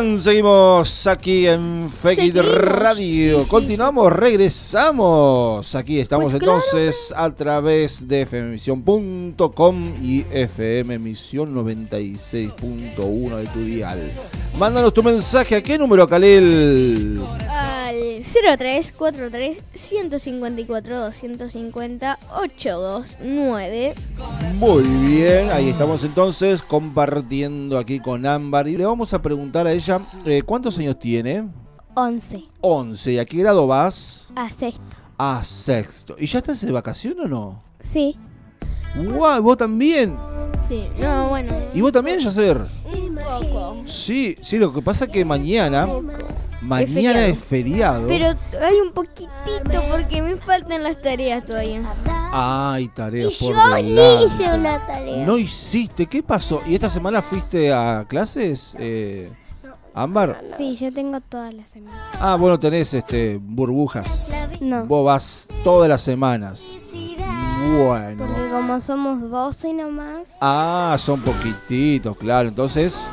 Bien, 0.00 0.16
seguimos 0.16 1.06
aquí 1.08 1.48
en 1.48 1.88
Fake 1.88 2.32
Radio. 2.36 3.38
sí, 3.38 3.44
sí, 3.44 3.50
Continuamos, 3.50 4.12
regresamos. 4.12 5.74
Aquí 5.74 5.98
estamos 5.98 6.30
Pues 6.30 6.40
claro, 6.40 6.60
entonces 6.64 7.12
a 7.16 7.28
través 7.30 8.06
de 8.06 8.24
fmemisión.com 8.24 9.94
y 10.00 10.24
FM 10.30 11.00
Misión 11.00 11.52
96.1 11.52 13.36
de 13.36 13.46
tu 13.48 13.60
dial. 13.60 13.98
Mándanos 14.56 14.94
tu 14.94 15.02
mensaje 15.02 15.56
a 15.56 15.62
qué 15.62 15.76
número, 15.76 16.06
Kalel. 16.06 17.20
Al 17.88 18.22
0343 18.22 19.64
154 19.72 21.00
250 21.00 22.18
829. 22.36 23.94
Muy 24.56 24.82
bien, 24.82 25.50
ahí 25.50 25.70
estamos 25.70 26.04
entonces 26.04 26.60
compartiendo 26.60 27.78
aquí 27.78 27.98
con 27.98 28.26
Ámbar 28.26 28.68
y 28.68 28.76
le 28.76 28.84
vamos 28.84 29.14
a 29.14 29.22
preguntar 29.22 29.66
a 29.66 29.72
ella 29.72 29.96
eh, 30.26 30.42
cuántos 30.42 30.76
años 30.76 30.98
tiene. 30.98 31.48
11. 31.94 32.44
11. 32.60 33.12
¿Y 33.12 33.18
a 33.18 33.24
qué 33.24 33.38
grado 33.38 33.66
vas? 33.66 34.34
A 34.36 34.50
sexto. 34.50 34.82
A 35.16 35.42
sexto. 35.42 36.14
¿Y 36.18 36.26
ya 36.26 36.40
estás 36.40 36.60
de 36.60 36.70
vacación 36.70 37.18
o 37.20 37.26
no? 37.26 37.62
Sí. 37.80 38.18
¡Guau! 39.06 39.42
¿Vos 39.42 39.56
también? 39.56 40.16
Sí, 40.66 40.88
no, 40.98 41.28
bueno. 41.30 41.52
¿Y 41.72 41.80
vos 41.80 41.92
también, 41.92 42.18
Yacer? 42.18 42.58
Un 42.84 43.14
poco. 43.16 43.82
Sí, 43.86 44.36
sí, 44.40 44.58
lo 44.58 44.72
que 44.72 44.82
pasa 44.82 45.06
es 45.06 45.10
que 45.10 45.24
mañana, 45.24 45.88
mañana 46.60 47.26
es 47.26 47.38
feriado. 47.38 48.06
Pero 48.08 48.34
hay 48.60 48.76
un 48.76 48.92
poquitito 48.92 49.82
porque 49.90 50.20
me 50.20 50.36
faltan 50.36 50.82
las 50.82 51.00
tareas 51.00 51.44
todavía. 51.44 51.82
Ay, 52.32 52.88
tareas 52.88 53.40
Y 53.40 53.46
por 53.46 53.54
yo 53.54 53.82
ni 53.82 54.24
hice 54.24 54.52
una 54.52 54.86
tarea. 54.86 55.24
No 55.24 55.38
hiciste, 55.38 56.06
¿qué 56.06 56.22
pasó? 56.22 56.60
¿Y 56.66 56.74
esta 56.74 56.90
semana 56.90 57.22
fuiste 57.22 57.72
a 57.72 58.04
clases, 58.06 58.76
eh, 58.78 59.30
Ámbar? 59.94 60.42
Sí, 60.56 60.74
yo 60.74 60.92
tengo 60.92 61.20
todas 61.20 61.54
las 61.54 61.70
semanas. 61.70 61.98
Ah, 62.20 62.36
bueno, 62.36 62.58
tenés 62.60 62.92
este 62.94 63.38
burbujas. 63.40 64.28
No. 64.60 64.84
Vos 64.86 65.04
vas 65.04 65.48
todas 65.64 65.88
las 65.88 66.02
semanas. 66.02 66.76
Bueno. 67.76 68.26
Porque 68.26 68.48
como 68.50 68.80
somos 68.80 69.30
12 69.30 69.74
nomás. 69.74 70.34
Ah, 70.40 70.96
son 70.98 71.20
poquititos, 71.20 72.16
claro. 72.16 72.48
Entonces, 72.48 73.10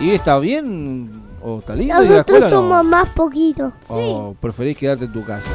¿y 0.00 0.10
está 0.10 0.38
bien 0.38 1.22
o 1.42 1.58
está 1.60 1.74
lindo 1.74 1.94
ir 1.94 1.98
a 1.98 2.00
la 2.00 2.08
Nosotros 2.16 2.36
escuela? 2.36 2.44
no? 2.46 2.50
somos 2.50 2.84
más 2.84 3.08
poquitos. 3.10 3.72
¿O 3.88 4.34
preferís 4.40 4.76
quedarte 4.76 5.04
en 5.06 5.12
tu 5.12 5.24
casa? 5.24 5.50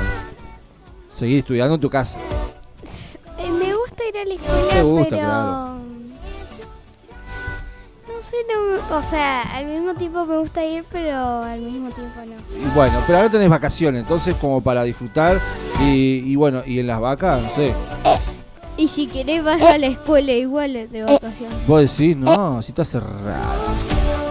Seguir 1.07 1.39
estudiando 1.39 1.75
en 1.75 1.81
tu 1.81 1.89
casa. 1.89 2.19
Eh, 3.37 3.49
me 3.51 3.73
gusta 3.73 4.03
ir 4.07 4.17
a 4.17 4.25
la 4.25 4.33
escuela, 4.33 4.83
gusta, 4.83 5.09
pero... 5.09 5.21
claro. 5.27 5.76
Sé, 8.29 8.35
no, 8.53 8.97
o 8.97 9.01
sea, 9.01 9.41
al 9.55 9.65
mismo 9.67 9.93
tiempo 9.93 10.25
me 10.25 10.37
gusta 10.37 10.65
ir, 10.65 10.83
pero 10.91 11.43
al 11.43 11.61
mismo 11.61 11.89
tiempo 11.91 12.19
no. 12.25 12.35
Y 12.61 12.69
bueno, 12.75 13.01
pero 13.07 13.19
ahora 13.19 13.29
tenés 13.29 13.47
vacaciones, 13.49 14.01
entonces 14.01 14.35
como 14.35 14.59
para 14.61 14.83
disfrutar 14.83 15.39
y, 15.79 16.23
y 16.25 16.35
bueno, 16.35 16.61
y 16.65 16.79
en 16.79 16.87
las 16.87 16.99
vacas, 16.99 17.41
no 17.41 17.49
sé. 17.49 17.73
Y 18.75 18.89
si 18.89 19.07
querés 19.07 19.43
vas 19.45 19.61
a 19.61 19.77
la 19.77 19.87
escuela 19.87 20.33
igual 20.33 20.73
de 20.91 21.03
vacaciones. 21.03 21.65
Vos 21.67 21.79
decís, 21.97 22.17
no, 22.17 22.61
si 22.61 22.71
está 22.71 22.83
cerrado. 22.83 23.63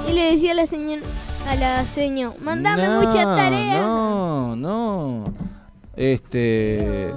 Y 0.09 0.13
le 0.13 0.33
decía 0.33 0.53
a 0.53 0.55
la 0.55 0.67
señora, 0.67 1.03
a 1.49 1.57
la 1.57 1.85
seño, 1.85 2.35
mandame 2.41 2.87
No, 2.87 3.01
mucha 3.03 3.25
tarea. 3.25 3.79
No, 3.81 4.57
no. 4.57 5.35
Este. 5.97 7.13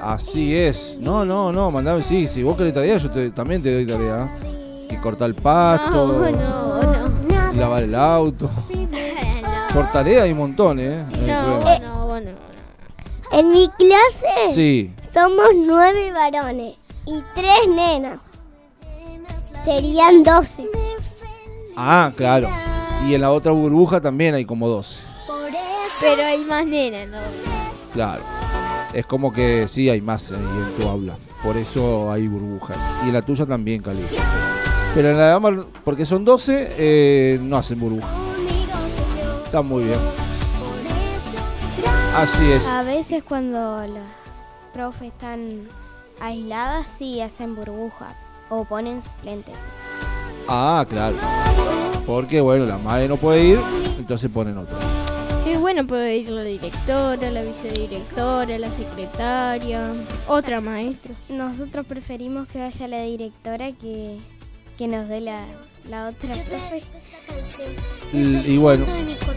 Así 0.00 0.56
es. 0.56 1.00
No, 1.02 1.24
no, 1.24 1.50
no, 1.52 1.70
mandame, 1.72 2.02
sí, 2.02 2.28
si 2.28 2.42
vos 2.44 2.56
querés 2.56 2.72
tarea, 2.72 2.96
yo 2.98 3.10
te- 3.10 3.30
también 3.32 3.60
te 3.62 3.74
doy 3.74 3.84
tarea. 3.86 4.30
Que 4.92 5.00
cortar 5.00 5.30
el 5.30 5.34
pasto, 5.34 6.06
No, 6.06 6.30
no, 6.30 7.08
no. 7.08 7.52
lavar 7.54 7.82
el 7.82 7.94
auto. 7.94 8.50
Por 9.72 9.90
tarea 9.90 10.24
hay 10.24 10.32
un 10.32 10.38
montón, 10.38 10.78
¿eh? 10.78 11.02
Hay. 11.64 11.82
En 13.32 13.48
mi 13.48 13.70
clase 13.70 14.26
Sí. 14.52 14.94
somos 15.00 15.46
nueve 15.56 16.12
varones 16.12 16.74
y 17.06 17.22
tres 17.34 17.68
nenas. 17.74 18.18
Serían 19.64 20.22
doce. 20.22 20.66
Ah, 21.74 22.10
claro. 22.14 22.50
Y 23.06 23.14
en 23.14 23.22
la 23.22 23.30
otra 23.30 23.52
burbuja 23.52 23.98
también 24.02 24.34
hay 24.34 24.44
como 24.44 24.68
12. 24.68 25.02
Pero 26.02 26.22
hay 26.22 26.44
más 26.44 26.66
nenas, 26.66 27.08
¿no? 27.08 27.18
Claro. 27.94 28.22
Es 28.92 29.06
como 29.06 29.32
que 29.32 29.66
sí 29.68 29.88
hay 29.88 30.02
más 30.02 30.32
ahí 30.32 30.38
en 30.38 30.76
tu 30.78 30.86
aula. 30.86 31.16
Por 31.42 31.56
eso 31.56 32.12
hay 32.12 32.28
burbujas. 32.28 32.94
Y 33.04 33.08
en 33.08 33.14
la 33.14 33.22
tuya 33.22 33.46
también, 33.46 33.80
Cali. 33.80 34.04
Pero 34.94 35.10
en 35.10 35.16
la 35.16 35.28
de 35.28 35.32
Amar, 35.32 35.64
porque 35.84 36.04
son 36.04 36.24
12, 36.24 36.74
eh, 36.76 37.38
no 37.40 37.56
hacen 37.56 37.80
burbuja. 37.80 38.08
Está 39.44 39.62
muy 39.62 39.84
bien. 39.84 39.98
Así 42.14 42.52
es. 42.52 42.68
A 42.68 42.82
veces 42.82 43.22
cuando 43.26 43.86
las 43.86 44.54
profes 44.74 45.08
están 45.08 45.66
aisladas, 46.20 46.86
sí 46.98 47.22
hacen 47.22 47.54
burbuja 47.56 48.14
o 48.50 48.64
ponen 48.66 49.02
suplente. 49.02 49.52
Ah, 50.46 50.84
claro. 50.86 51.16
Porque 52.06 52.42
bueno, 52.42 52.66
la 52.66 52.76
madre 52.76 53.08
no 53.08 53.16
puede 53.16 53.44
ir, 53.44 53.60
entonces 53.98 54.30
ponen 54.30 54.58
otros. 54.58 54.78
Y 55.46 55.56
bueno, 55.56 55.86
puede 55.86 56.18
ir 56.18 56.28
la 56.28 56.42
directora, 56.42 57.30
la 57.30 57.42
vicedirectora, 57.42 58.58
la 58.58 58.70
secretaria, 58.70 59.92
otra 60.28 60.60
maestra. 60.60 61.12
Nosotros 61.28 61.86
preferimos 61.86 62.46
que 62.46 62.58
vaya 62.58 62.88
la 62.88 63.02
directora 63.02 63.72
que, 63.72 64.18
que 64.76 64.88
nos 64.88 65.08
dé 65.08 65.20
la, 65.20 65.40
la 65.88 66.08
otra 66.08 66.34
profe. 66.34 66.82
Y, 68.12 68.52
y 68.52 68.58
bueno, 68.58 68.84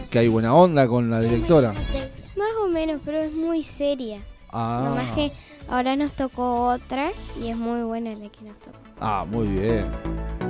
que 0.10 0.20
hay 0.20 0.28
buena 0.28 0.54
onda 0.54 0.88
con 0.88 1.10
la 1.10 1.22
directora. 1.22 1.72
Más 1.74 2.50
o 2.64 2.68
menos, 2.70 3.02
pero 3.06 3.20
es 3.20 3.34
muy 3.34 3.64
seria. 3.64 4.20
Ah, 4.52 4.84
Nomás 4.86 5.14
que 5.16 5.32
ahora 5.70 5.96
nos 5.96 6.14
tocó 6.14 6.68
otra 6.68 7.10
y 7.42 7.50
es 7.50 7.58
muy 7.58 7.84
buena 7.84 8.12
la 8.12 8.30
que 8.30 8.46
nos 8.46 8.58
tocó. 8.60 8.78
ah 9.02 9.26
muy 9.30 9.48
bien. 9.48 9.88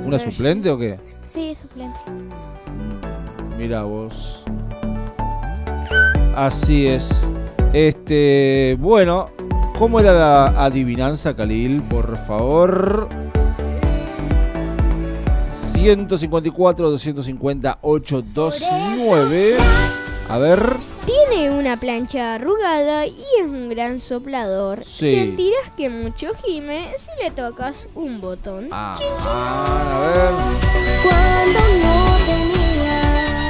¿Una 0.05 0.19
suplente 0.19 0.69
o 0.69 0.77
qué? 0.77 0.99
Sí, 1.27 1.55
suplente. 1.55 1.99
Mira 3.57 3.83
vos. 3.83 4.43
Así 6.35 6.87
es. 6.87 7.31
Este, 7.73 8.77
bueno, 8.79 9.29
¿cómo 9.79 9.99
era 9.99 10.13
la 10.13 10.45
adivinanza, 10.65 11.35
Khalil? 11.35 11.81
Por 11.83 12.17
favor. 12.27 13.07
154 15.85 16.89
250 16.89 17.77
829. 17.81 19.57
A 20.27 20.37
ver. 20.39 20.77
Tiene 21.05 21.51
una 21.51 21.79
plancha 21.79 22.33
arrugada 22.33 23.05
y 23.05 23.21
es 23.39 23.45
un 23.45 23.69
gran 23.69 24.01
soplador. 24.01 24.83
Sí. 24.83 25.13
Sentirás 25.13 25.71
que 25.77 25.89
mucho 25.89 26.31
gime 26.43 26.89
si 26.97 27.23
le 27.23 27.29
tocas 27.29 27.87
un 27.93 28.19
botón. 28.19 28.69
Ah, 28.71 28.95
Chin, 28.97 29.07
a 29.21 29.99
ver. 29.99 30.33
Cuando 31.03 31.59
no 31.83 32.17
tenía 32.25 33.49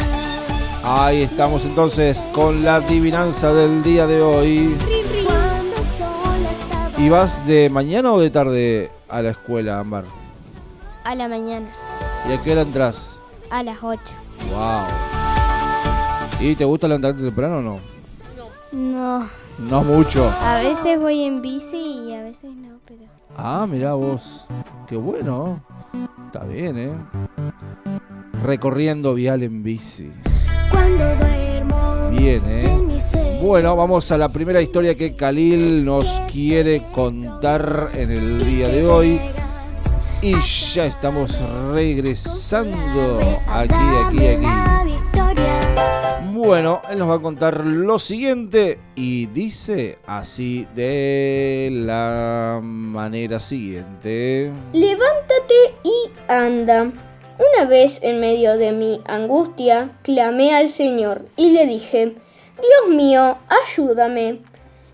Ahí 0.84 1.22
estamos 1.22 1.64
entonces 1.64 2.28
con 2.34 2.66
la 2.66 2.76
adivinanza 2.76 3.54
del 3.54 3.82
día 3.82 4.06
de 4.08 4.22
hoy. 4.22 4.76
Sola 5.98 6.52
estaba 6.52 6.92
¿Y 6.98 7.08
vas 7.08 7.48
de 7.48 7.70
mañana 7.70 8.12
o 8.12 8.20
de 8.20 8.30
tarde 8.30 8.92
a 9.08 9.22
la 9.22 9.30
escuela, 9.32 9.80
Ambar? 9.80 10.04
A 11.06 11.16
la 11.16 11.28
mañana, 11.30 11.72
¿Y 12.28 12.32
a 12.34 12.42
qué 12.42 12.52
hora 12.54 12.62
entras? 12.62 13.20
a 13.52 13.62
las 13.64 13.78
8. 13.82 14.00
Wow. 14.50 14.86
¿Y 16.42 16.56
te 16.56 16.66
gusta 16.66 16.88
levantarte 16.88 17.22
temprano 17.22 17.58
o 17.60 17.62
no? 17.62 17.80
No, 18.72 19.30
No 19.60 19.84
mucho. 19.84 20.30
a 20.42 20.58
veces 20.58 21.00
voy 21.00 21.24
en 21.24 21.42
bici 21.42 21.78
y 22.10 22.14
a 22.14 22.24
veces 22.24 22.52
no, 22.56 22.80
pero... 22.86 23.02
Ah, 23.38 23.66
mirá 23.70 23.94
vos. 23.94 24.46
Qué 24.88 24.96
bueno. 24.98 25.62
Está 26.26 26.44
bien, 26.46 26.78
¿eh? 26.78 26.92
Recorriendo 28.44 29.14
vial 29.14 29.44
en 29.44 29.64
bici. 29.64 30.12
cuando 30.72 31.16
duermo 31.16 32.10
Bien, 32.10 32.44
¿eh? 32.46 33.40
Bueno, 33.42 33.76
vamos 33.76 34.12
a 34.12 34.18
la 34.18 34.30
primera 34.30 34.62
historia 34.62 34.96
que 34.96 35.16
Khalil 35.16 35.86
nos 35.86 36.20
quiere 36.32 36.88
contar 36.92 37.92
en 37.94 38.10
el 38.10 38.44
día 38.46 38.70
de 38.70 38.88
hoy. 38.88 39.22
Y 40.26 40.34
ya 40.42 40.88
estamos 40.88 41.40
regresando 41.72 43.40
aquí, 43.48 43.76
aquí, 44.08 44.26
aquí. 44.26 44.48
Bueno, 46.34 46.82
él 46.90 46.98
nos 46.98 47.10
va 47.12 47.14
a 47.14 47.22
contar 47.22 47.64
lo 47.64 48.00
siguiente 48.00 48.80
y 48.96 49.28
dice 49.28 50.00
así 50.08 50.68
de 50.74 51.70
la 51.72 52.60
manera 52.60 53.40
siguiente. 53.40 54.52
Levántate 54.74 55.76
y 55.84 56.10
anda. 56.28 56.92
Una 57.38 57.66
vez 57.70 58.00
en 58.02 58.20
medio 58.20 58.58
de 58.58 58.72
mi 58.72 59.02
angustia, 59.06 59.92
clamé 60.02 60.56
al 60.56 60.70
Señor 60.70 61.26
y 61.36 61.52
le 61.52 61.68
dije, 61.68 62.16
Dios 62.56 62.96
mío, 62.96 63.38
ayúdame. 63.48 64.40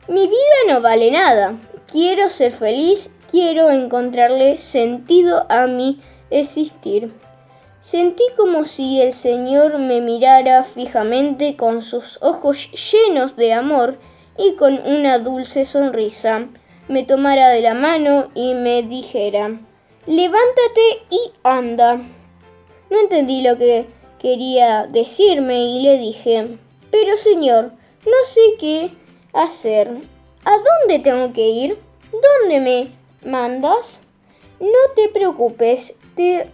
Mi 0.10 0.28
vida 0.28 0.58
no 0.68 0.82
vale 0.82 1.10
nada. 1.10 1.56
Quiero 1.90 2.30
ser 2.30 2.52
feliz, 2.52 3.10
quiero 3.32 3.72
encontrarle 3.72 4.60
sentido 4.60 5.46
a 5.50 5.66
mi 5.66 6.00
existir. 6.30 7.14
Sentí 7.80 8.24
como 8.38 8.66
si 8.66 9.02
el 9.02 9.14
Señor 9.14 9.80
me 9.80 10.02
mirara 10.02 10.64
fijamente 10.64 11.56
con 11.56 11.82
sus 11.82 12.20
ojos 12.22 12.70
llenos 12.92 13.36
de 13.38 13.54
amor 13.54 13.98
y 14.38 14.54
con 14.56 14.80
una 14.86 15.18
dulce 15.18 15.66
sonrisa 15.66 16.48
me 16.88 17.04
tomara 17.04 17.50
de 17.50 17.62
la 17.62 17.74
mano 17.74 18.30
y 18.36 18.54
me 18.54 18.84
dijera, 18.84 19.60
levántate 20.06 20.82
y 21.10 21.32
anda. 21.44 22.02
No 22.90 23.00
entendí 23.00 23.42
lo 23.42 23.58
que 23.58 23.88
quería 24.20 24.88
decirme 24.88 25.64
y 25.64 25.82
le 25.82 25.98
dije, 25.98 26.58
pero 26.92 27.16
Señor, 27.16 27.72
no 28.06 28.26
sé 28.26 28.42
qué 28.60 28.92
hacer. 29.32 29.90
¿A 30.44 30.52
dónde 30.52 31.00
tengo 31.00 31.32
que 31.32 31.48
ir? 31.48 31.80
¿Dónde 32.12 32.60
me 32.60 33.01
mandas? 33.26 34.00
No 34.60 34.94
te 34.96 35.10
preocupes, 35.10 35.96
te 36.16 36.48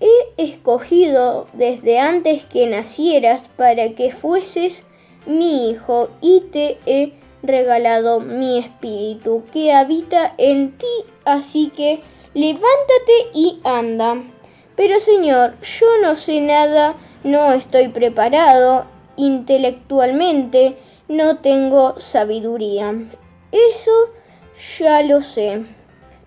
he 0.00 0.42
escogido 0.42 1.46
desde 1.52 1.98
antes 1.98 2.44
que 2.44 2.66
nacieras 2.66 3.42
para 3.56 3.90
que 3.94 4.12
fueses 4.12 4.82
mi 5.26 5.70
hijo 5.70 6.08
y 6.20 6.40
te 6.52 6.78
he 6.86 7.12
regalado 7.42 8.20
mi 8.20 8.58
espíritu 8.58 9.42
que 9.52 9.72
habita 9.72 10.34
en 10.38 10.76
ti, 10.76 10.86
así 11.24 11.70
que 11.74 12.00
levántate 12.34 13.30
y 13.34 13.60
anda. 13.64 14.22
Pero 14.76 15.00
Señor, 15.00 15.60
yo 15.60 15.86
no 16.02 16.16
sé 16.16 16.40
nada, 16.40 16.94
no 17.22 17.52
estoy 17.52 17.88
preparado 17.88 18.86
intelectualmente, 19.16 20.76
no 21.08 21.38
tengo 21.38 22.00
sabiduría. 22.00 22.94
Eso 23.52 23.92
ya 24.78 25.02
lo 25.02 25.20
sé. 25.20 25.64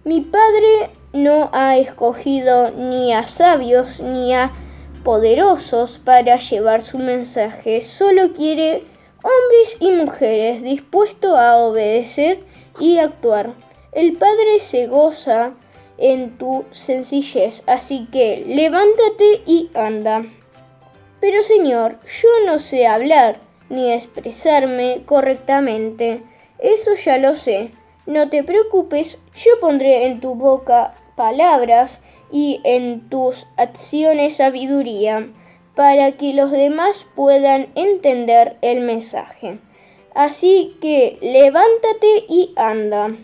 Mi 0.05 0.19
Padre 0.19 0.89
no 1.13 1.49
ha 1.53 1.77
escogido 1.77 2.71
ni 2.71 3.13
a 3.13 3.25
sabios 3.25 4.01
ni 4.01 4.33
a 4.33 4.51
poderosos 5.05 6.01
para 6.03 6.37
llevar 6.37 6.83
su 6.83 6.97
mensaje, 6.97 7.81
solo 7.81 8.33
quiere 8.33 8.83
hombres 9.23 9.77
y 9.79 9.91
mujeres 9.91 10.61
dispuestos 10.61 11.37
a 11.39 11.55
obedecer 11.55 12.43
y 12.79 12.97
actuar. 12.97 13.53
El 13.93 14.17
Padre 14.17 14.59
se 14.59 14.87
goza 14.87 15.53
en 15.97 16.37
tu 16.37 16.65
sencillez, 16.71 17.63
así 17.65 18.07
que 18.11 18.43
levántate 18.45 19.41
y 19.45 19.69
anda. 19.73 20.25
Pero 21.21 21.43
Señor, 21.43 21.97
yo 22.21 22.27
no 22.45 22.59
sé 22.59 22.87
hablar 22.87 23.37
ni 23.69 23.93
expresarme 23.93 25.03
correctamente, 25.05 26.23
eso 26.59 26.95
ya 26.95 27.17
lo 27.17 27.37
sé. 27.37 27.71
No 28.05 28.29
te 28.29 28.43
preocupes, 28.43 29.17
yo 29.35 29.51
pondré 29.61 30.07
en 30.07 30.19
tu 30.19 30.35
boca 30.35 30.93
palabras 31.15 32.01
y 32.31 32.59
en 32.65 33.07
tus 33.09 33.47
acciones 33.55 34.37
sabiduría, 34.37 35.29
para 35.75 36.11
que 36.11 36.33
los 36.33 36.51
demás 36.51 37.05
puedan 37.15 37.69
entender 37.75 38.57
el 38.61 38.81
mensaje. 38.81 39.59
Así 40.13 40.75
que 40.81 41.17
levántate 41.21 42.25
y 42.27 42.51
anda. 42.57 43.15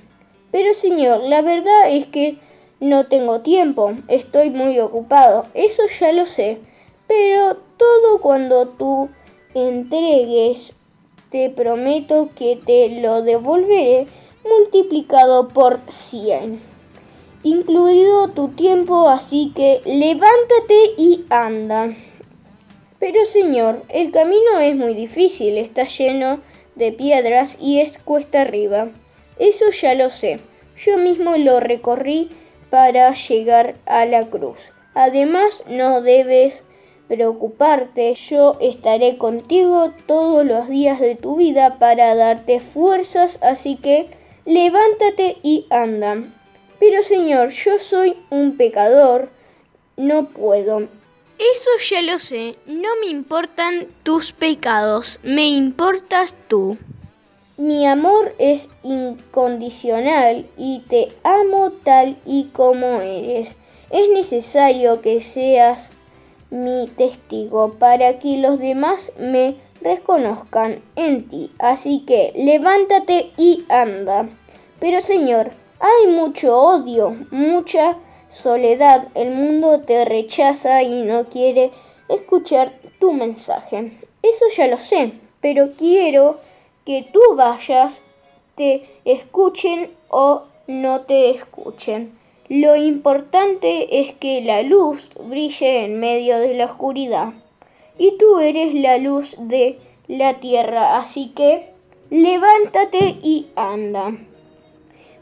Pero 0.52 0.74
Señor, 0.74 1.24
la 1.24 1.42
verdad 1.42 1.90
es 1.90 2.08
que 2.08 2.38
no 2.80 3.08
tengo 3.08 3.42
tiempo, 3.42 3.94
estoy 4.08 4.50
muy 4.50 4.80
ocupado, 4.80 5.44
eso 5.54 5.84
ya 6.00 6.14
lo 6.14 6.26
sé, 6.26 6.60
pero 7.08 7.58
todo 7.78 8.22
cuando 8.22 8.70
tú 8.70 9.10
entregues, 9.54 10.74
te 11.30 11.50
prometo 11.50 12.30
que 12.36 12.56
te 12.56 13.02
lo 13.02 13.22
devolveré 13.22 14.08
multiplicado 14.58 15.47
por 15.47 15.80
100, 15.88 16.62
incluido 17.43 18.30
tu 18.30 18.50
tiempo, 18.50 19.10
así 19.10 19.52
que 19.56 19.82
levántate 19.86 20.93
y 20.97 21.26
anda. 21.30 21.95
Pero 23.00 23.26
Señor, 23.26 23.84
el 23.89 24.12
camino 24.12 24.60
es 24.60 24.76
muy 24.76 24.93
difícil, 24.93 25.58
está 25.58 25.86
lleno 25.86 26.39
de 26.76 26.91
piedras 26.91 27.58
y 27.60 27.80
es 27.80 27.97
cuesta 27.97 28.41
arriba. 28.41 28.89
Eso 29.38 29.66
ya 29.72 29.95
lo 29.95 30.10
sé. 30.10 30.39
Yo 30.78 30.97
mismo 30.97 31.38
lo 31.38 31.60
recorrí 31.60 32.30
para 32.70 33.14
llegar 33.14 33.76
a 33.86 34.06
la 34.06 34.30
cruz. 34.30 34.60
Además, 34.93 35.64
no 35.70 36.02
debes 36.02 36.64
preocuparte, 37.08 38.14
yo 38.14 38.58
estaré 38.62 39.18
contigo 39.18 39.93
todos 40.06 40.45
los 40.45 40.70
días 40.70 41.00
de 41.00 41.16
tu 41.16 41.38
vida 41.38 41.80
para 41.80 42.14
darte 42.16 42.60
fuerzas, 42.60 43.39
así 43.41 43.78
que 43.78 44.10
levántate 44.46 45.38
y 45.44 45.66
anda. 45.70 46.24
Pero 46.80 47.04
Señor, 47.04 47.50
yo 47.50 47.80
soy 47.80 48.18
un 48.30 48.58
pecador, 48.58 49.30
no 49.98 50.30
puedo. 50.30 50.88
Eso 51.38 51.70
ya 51.90 52.02
lo 52.02 52.20
sé, 52.20 52.56
no 52.66 52.90
me 53.02 53.08
importan 53.08 53.88
tus 54.04 54.34
pecados, 54.34 55.20
me 55.24 55.48
importas 55.48 56.36
tú. 56.48 56.78
Mi 57.56 57.86
amor 57.88 58.36
es 58.40 58.70
incondicional 58.84 60.48
y 60.58 60.80
te 60.90 61.10
amo 61.24 61.72
tal 61.84 62.18
y 62.26 62.46
como 62.54 63.02
eres. 63.02 63.56
Es 63.90 64.10
necesario 64.10 65.02
que 65.02 65.22
seas 65.22 65.90
mi 66.50 66.88
testigo 66.88 67.74
para 67.74 68.20
que 68.20 68.38
los 68.38 68.60
demás 68.60 69.12
me 69.18 69.56
reconozcan 69.82 70.82
en 70.96 71.28
ti. 71.30 71.52
Así 71.60 72.04
que 72.06 72.34
levántate 72.36 73.32
y 73.38 73.66
anda. 73.70 74.30
Pero 74.80 75.02
Señor, 75.02 75.52
hay 75.80 76.08
mucho 76.08 76.60
odio, 76.60 77.16
mucha 77.32 77.98
soledad. 78.30 79.08
El 79.16 79.32
mundo 79.32 79.82
te 79.82 80.06
rechaza 80.06 80.84
y 80.84 81.04
no 81.04 81.26
quiere 81.26 81.72
escuchar 82.08 82.74
tu 83.00 83.14
mensaje. 83.14 83.98
Eso 84.22 84.46
ya 84.56 84.68
lo 84.68 84.78
sé, 84.78 85.14
pero 85.42 85.74
quiero 85.78 86.40
que 86.86 87.08
tú 87.14 87.22
vayas, 87.36 88.02
te 88.56 88.84
escuchen 89.06 89.92
o 90.10 90.44
no 90.68 91.02
te 91.02 91.30
escuchen. 91.30 92.18
Lo 92.50 92.76
importante 92.76 94.02
es 94.02 94.16
que 94.16 94.42
la 94.42 94.64
luz 94.64 95.12
brille 95.20 95.86
en 95.86 96.00
medio 96.00 96.40
de 96.40 96.56
la 96.56 96.66
oscuridad. 96.66 97.34
Y 98.00 98.18
tú 98.18 98.39
eres 98.39 98.74
la 98.74 98.97
luz 98.97 99.36
de 99.38 99.78
la 100.08 100.39
tierra, 100.39 100.97
así 100.97 101.32
que 101.36 101.70
levántate 102.10 103.18
y 103.22 103.47
anda. 103.56 104.18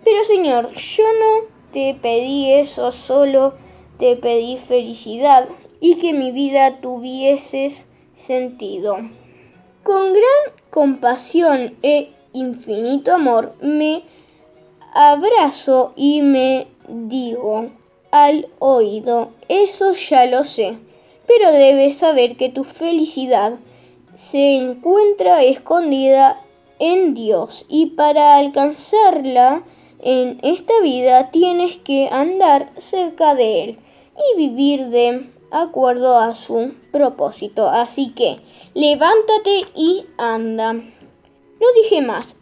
Pero 0.04 0.24
Señor, 0.24 0.72
yo 0.72 1.04
no 1.04 1.48
te 1.74 1.94
pedí 2.02 2.54
eso, 2.54 2.94
solo 2.94 3.56
te 4.00 4.16
pedí 4.16 4.58
felicidad 4.58 5.50
y 5.82 5.96
que 5.96 6.14
mi 6.14 6.32
vida 6.32 6.80
tuvieses 6.80 7.86
sentido. 8.14 8.98
Con 9.84 10.14
gran 10.14 10.56
compasión 10.70 11.76
e 11.82 12.12
infinito 12.34 13.14
amor 13.14 13.56
me 13.62 14.04
abrazo 14.94 15.94
y 15.96 16.22
me 16.22 16.68
digo 16.88 17.70
al 18.12 18.48
oído, 18.60 19.32
eso 19.50 19.94
ya 19.94 20.26
lo 20.26 20.44
sé, 20.44 20.78
pero 21.28 21.52
debes 21.52 21.98
saber 21.98 22.38
que 22.38 22.50
tu 22.50 22.64
felicidad 22.64 23.54
se 24.16 24.56
encuentra 24.56 25.44
escondida 25.44 26.42
en 26.80 27.14
Dios 27.14 27.66
y 27.70 27.88
para 27.88 28.38
alcanzarla 28.38 29.64
en 30.00 30.40
esta 30.44 30.80
vida 30.82 31.32
tienes 31.32 31.78
que 31.78 32.08
andar 32.12 32.72
cerca 32.78 33.36
de 33.36 33.64
Él 33.64 33.80
y 34.34 34.38
vivir 34.38 34.88
de 34.88 35.30
acuerdo 35.52 36.18
a 36.18 36.36
su 36.36 36.74
propósito. 36.92 37.68
Así 37.68 38.10
que 38.10 38.40
levántate 38.74 39.66
y 39.76 40.06
anda. 40.18 40.74
No 40.74 41.68
dije 41.82 42.02
más. 42.02 42.36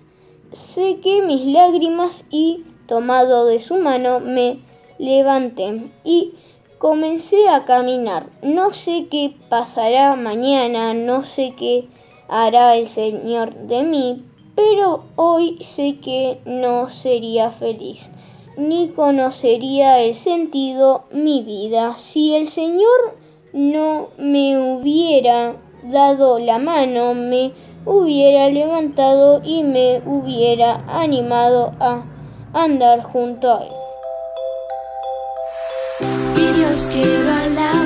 Sequé 0.52 1.22
mis 1.22 1.46
lágrimas 1.46 2.26
y, 2.30 2.64
tomado 2.88 3.46
de 3.46 3.60
su 3.60 3.76
mano, 3.76 4.20
me 4.20 4.60
levanté 4.98 5.92
y 6.04 6.34
comencé 6.86 7.50
a 7.50 7.66
caminar. 7.66 8.28
No 8.44 8.72
sé 8.72 9.08
qué 9.10 9.34
pasará 9.50 10.16
mañana, 10.16 10.94
no 10.94 11.24
sé 11.24 11.56
qué 11.58 11.88
hará 12.28 12.76
el 12.76 12.90
Señor 12.90 13.56
de 13.56 13.82
mí, 13.82 14.24
pero 14.54 15.06
hoy 15.16 15.58
sé 15.64 15.98
que 15.98 16.40
no 16.46 16.92
sería 16.92 17.50
feliz, 17.50 18.12
ni 18.56 18.90
conocería 18.90 20.00
el 20.02 20.14
sentido 20.14 21.06
mi 21.12 21.42
vida 21.42 21.96
si 21.96 22.36
el 22.36 22.48
Señor 22.48 23.18
no 23.52 24.10
me 24.20 24.56
hubiera 24.60 25.56
dado 25.86 26.38
la 26.38 26.60
mano, 26.60 27.16
me 27.16 27.52
hubiera 27.88 28.48
levantado 28.52 29.42
y 29.44 29.64
me 29.64 30.04
hubiera 30.06 30.84
animado 30.88 31.72
a 31.80 32.06
andar 32.54 33.02
junto 33.02 33.52
a 33.52 33.64
Él. 33.64 33.75
Mi 36.76 36.82
Dios, 36.82 36.88
quiero 36.92 37.32
alabarte, 37.32 37.85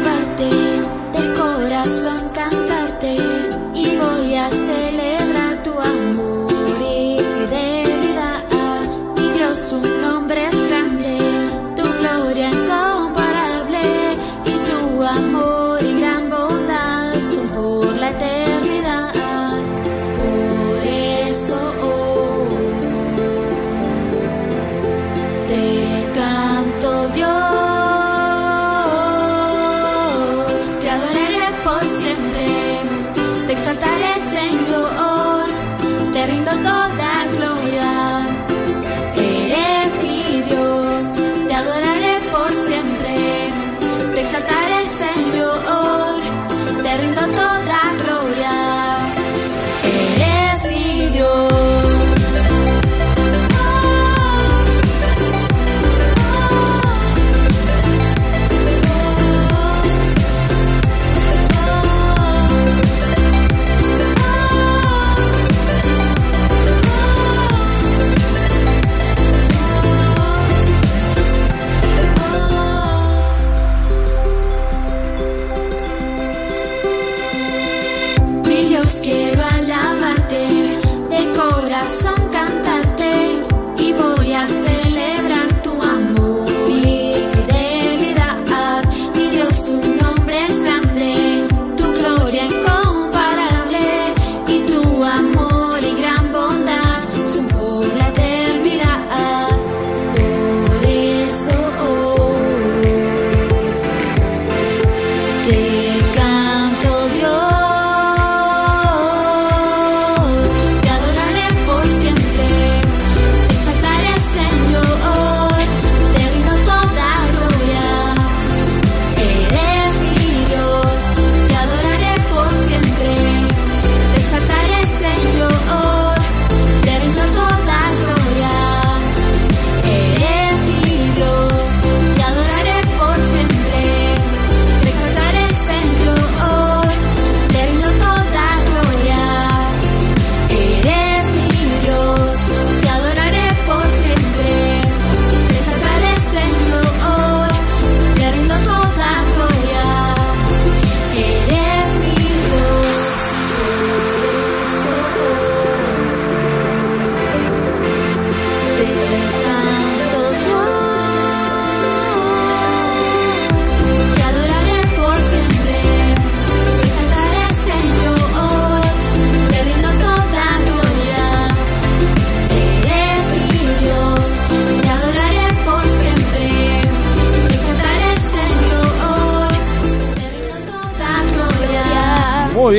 sun. 81.90 82.19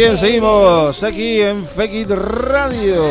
Bien, 0.00 0.16
seguimos 0.16 1.02
aquí 1.02 1.42
en 1.42 1.66
Fekit 1.66 2.10
Radio. 2.10 3.04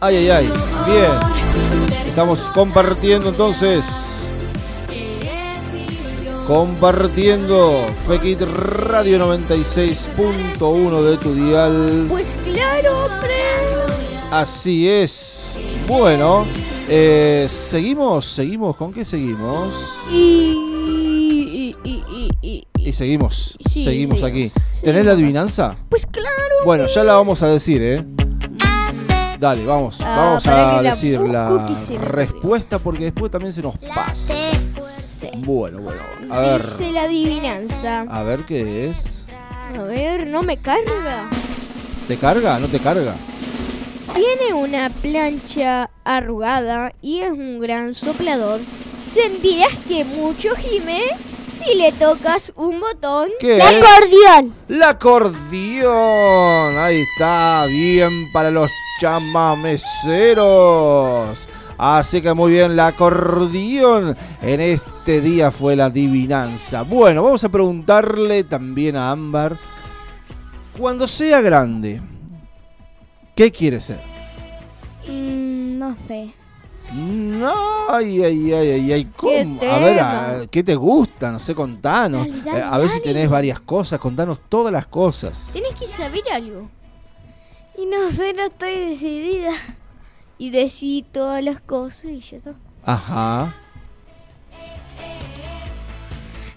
Ay, 0.00 0.16
ay, 0.16 0.30
ay. 0.30 0.52
Bien. 0.86 2.08
Estamos 2.08 2.40
compartiendo 2.54 3.28
entonces. 3.28 4.30
Compartiendo 6.46 7.84
Fekit 8.06 8.40
Radio 8.40 9.18
96.1 9.18 11.02
de 11.02 11.16
tu 11.18 11.34
dial. 11.34 12.06
Pues 12.08 12.26
claro, 12.54 13.04
hombre. 13.04 13.34
Así 14.30 14.88
es. 14.88 15.56
Bueno, 15.86 16.46
eh, 16.88 17.44
seguimos, 17.50 18.24
seguimos. 18.24 18.76
¿Con 18.76 18.94
qué 18.94 19.04
seguimos? 19.04 19.92
Y, 20.10 20.73
seguimos, 22.94 23.58
Sí, 23.70 23.84
seguimos 23.84 24.20
sí. 24.20 24.26
aquí. 24.26 24.52
Sí. 24.72 24.82
¿Tenés 24.84 25.04
la 25.04 25.12
adivinanza? 25.12 25.76
Pues 25.88 26.06
claro. 26.06 26.30
Bueno, 26.64 26.86
ya 26.86 27.04
la 27.04 27.14
vamos 27.14 27.42
a 27.42 27.48
decir, 27.48 27.82
¿eh? 27.82 28.04
Dale, 29.38 29.66
vamos, 29.66 30.00
Ah, 30.00 30.16
vamos 30.16 30.46
a 30.46 30.80
la 30.80 30.90
decir 30.90 31.20
la 31.20 31.66
respuesta 32.00 32.78
porque 32.78 33.04
después 33.04 33.30
también 33.30 33.52
se 33.52 33.60
nos 33.62 33.76
pasa. 33.78 34.34
Bueno, 35.38 35.78
bueno, 35.82 36.00
a 36.30 36.40
ver, 36.40 36.62
Dice 36.62 36.90
la 36.92 37.02
adivinanza. 37.02 38.02
a 38.02 38.22
ver 38.22 38.44
qué 38.44 38.88
es. 38.88 39.26
A 39.76 39.82
ver, 39.82 40.26
no 40.28 40.42
me 40.42 40.56
carga. 40.58 41.28
¿Te 42.06 42.16
carga? 42.16 42.58
¿No 42.58 42.68
te 42.68 42.78
carga? 42.78 43.14
Tiene 44.14 44.54
una 44.54 44.90
plancha 44.90 45.90
arrugada 46.04 46.92
y 47.02 47.20
es 47.20 47.30
un 47.32 47.58
gran 47.58 47.94
soplador. 47.94 48.60
Sentirás 49.06 49.74
que 49.88 50.04
mucho 50.04 50.50
gime 50.56 51.02
si 51.54 51.74
le 51.76 51.92
tocas 51.92 52.52
un 52.56 52.80
botón. 52.80 53.28
¿Qué 53.38 53.56
¡La 53.58 53.68
acordeón! 53.68 54.54
¡La 54.68 54.88
acordeón! 54.90 56.78
Ahí 56.78 57.00
está, 57.00 57.64
bien 57.66 58.10
para 58.32 58.50
los 58.50 58.70
chamameceros. 59.00 59.88
Así 61.78 62.22
que 62.22 62.34
muy 62.34 62.52
bien, 62.52 62.76
la 62.76 62.88
acordeón 62.88 64.16
en 64.42 64.60
este 64.60 65.20
día 65.20 65.50
fue 65.50 65.76
la 65.76 65.86
adivinanza. 65.86 66.82
Bueno, 66.82 67.22
vamos 67.22 67.42
a 67.44 67.48
preguntarle 67.48 68.44
también 68.44 68.96
a 68.96 69.10
Ámbar, 69.10 69.56
cuando 70.78 71.08
sea 71.08 71.40
grande, 71.40 72.00
¿qué 73.34 73.50
quiere 73.50 73.80
ser? 73.80 74.00
Mm, 75.08 75.78
no 75.78 75.96
sé. 75.96 76.34
No, 76.94 77.52
ay, 77.90 78.22
ay, 78.22 78.52
ay, 78.52 78.70
ay, 78.70 78.92
ay, 78.92 79.04
¿cómo? 79.16 79.58
¿Qué 79.58 79.68
A 79.68 79.78
ver, 79.78 79.96
tema? 79.96 80.30
a- 80.42 80.46
¿qué 80.46 80.62
te 80.62 80.74
gusta? 80.76 81.32
No 81.32 81.38
sé, 81.40 81.54
contanos. 81.54 82.26
Dale, 82.28 82.42
dale, 82.42 82.58
Eh, 82.60 82.62
a 82.62 82.78
ver 82.78 82.88
si 82.90 83.00
tenés 83.02 83.28
varias 83.28 83.58
cosas, 83.60 83.98
contanos 83.98 84.38
todas 84.48 84.72
las 84.72 84.86
cosas. 84.86 85.50
Tienes 85.52 85.74
que 85.74 85.86
saber 85.88 86.22
algo. 86.32 86.68
Y 87.76 87.86
no 87.86 88.10
sé, 88.12 88.32
no 88.34 88.44
estoy 88.44 88.90
decidida. 88.90 89.50
Y 90.38 90.50
decir 90.50 91.04
todas 91.12 91.42
las 91.42 91.60
cosas 91.60 92.04
y 92.06 92.20
ya 92.20 92.36
está. 92.36 92.54
Ajá. 92.84 93.54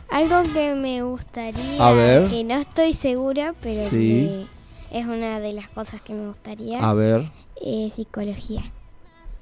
Algo 0.10 0.44
que 0.54 0.74
me 0.74 1.02
gustaría, 1.04 1.86
A 1.86 1.92
ver. 1.92 2.30
que 2.30 2.44
no 2.44 2.56
estoy 2.56 2.94
segura, 2.94 3.54
pero 3.62 3.74
Sí. 3.74 4.48
que 4.90 5.00
es 5.00 5.06
una 5.06 5.40
de 5.40 5.54
las 5.54 5.68
cosas 5.68 6.02
que 6.02 6.14
me 6.14 6.28
gustaría, 6.28 6.80
A 6.88 6.94
ver. 6.94 7.30
eh, 7.62 7.90
psicología. 7.94 8.62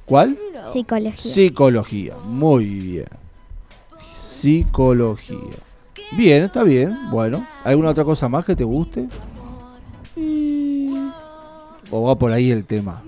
¿Cuál? 0.05 0.37
Psicología. 0.71 1.17
Psicología. 1.17 2.13
Muy 2.25 2.65
bien. 2.65 3.05
Psicología. 4.11 5.37
Bien, 6.11 6.43
está 6.43 6.63
bien. 6.63 7.09
Bueno, 7.09 7.45
¿alguna 7.63 7.89
otra 7.89 8.03
cosa 8.05 8.29
más 8.29 8.45
que 8.45 8.55
te 8.55 8.63
guste? 8.63 9.07
Mm, 10.15 11.09
¿O 11.91 12.03
va 12.03 12.15
por 12.17 12.31
ahí 12.31 12.51
el 12.51 12.65
tema? 12.65 13.01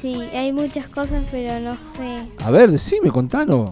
sí, 0.00 0.14
hay 0.34 0.52
muchas 0.52 0.86
cosas, 0.86 1.24
pero 1.30 1.58
no 1.58 1.72
sé. 1.74 2.18
A 2.44 2.50
ver, 2.50 2.70
decime, 2.70 3.10
contanos. 3.10 3.70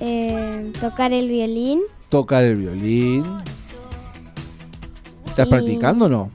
Eh, 0.00 0.72
tocar 0.80 1.12
el 1.12 1.28
violín. 1.28 1.80
Tocar 2.08 2.44
el 2.44 2.56
violín. 2.56 3.24
¿Estás 5.26 5.46
Y- 5.46 5.50
practicando 5.50 6.04
o 6.06 6.08
no? 6.08 6.30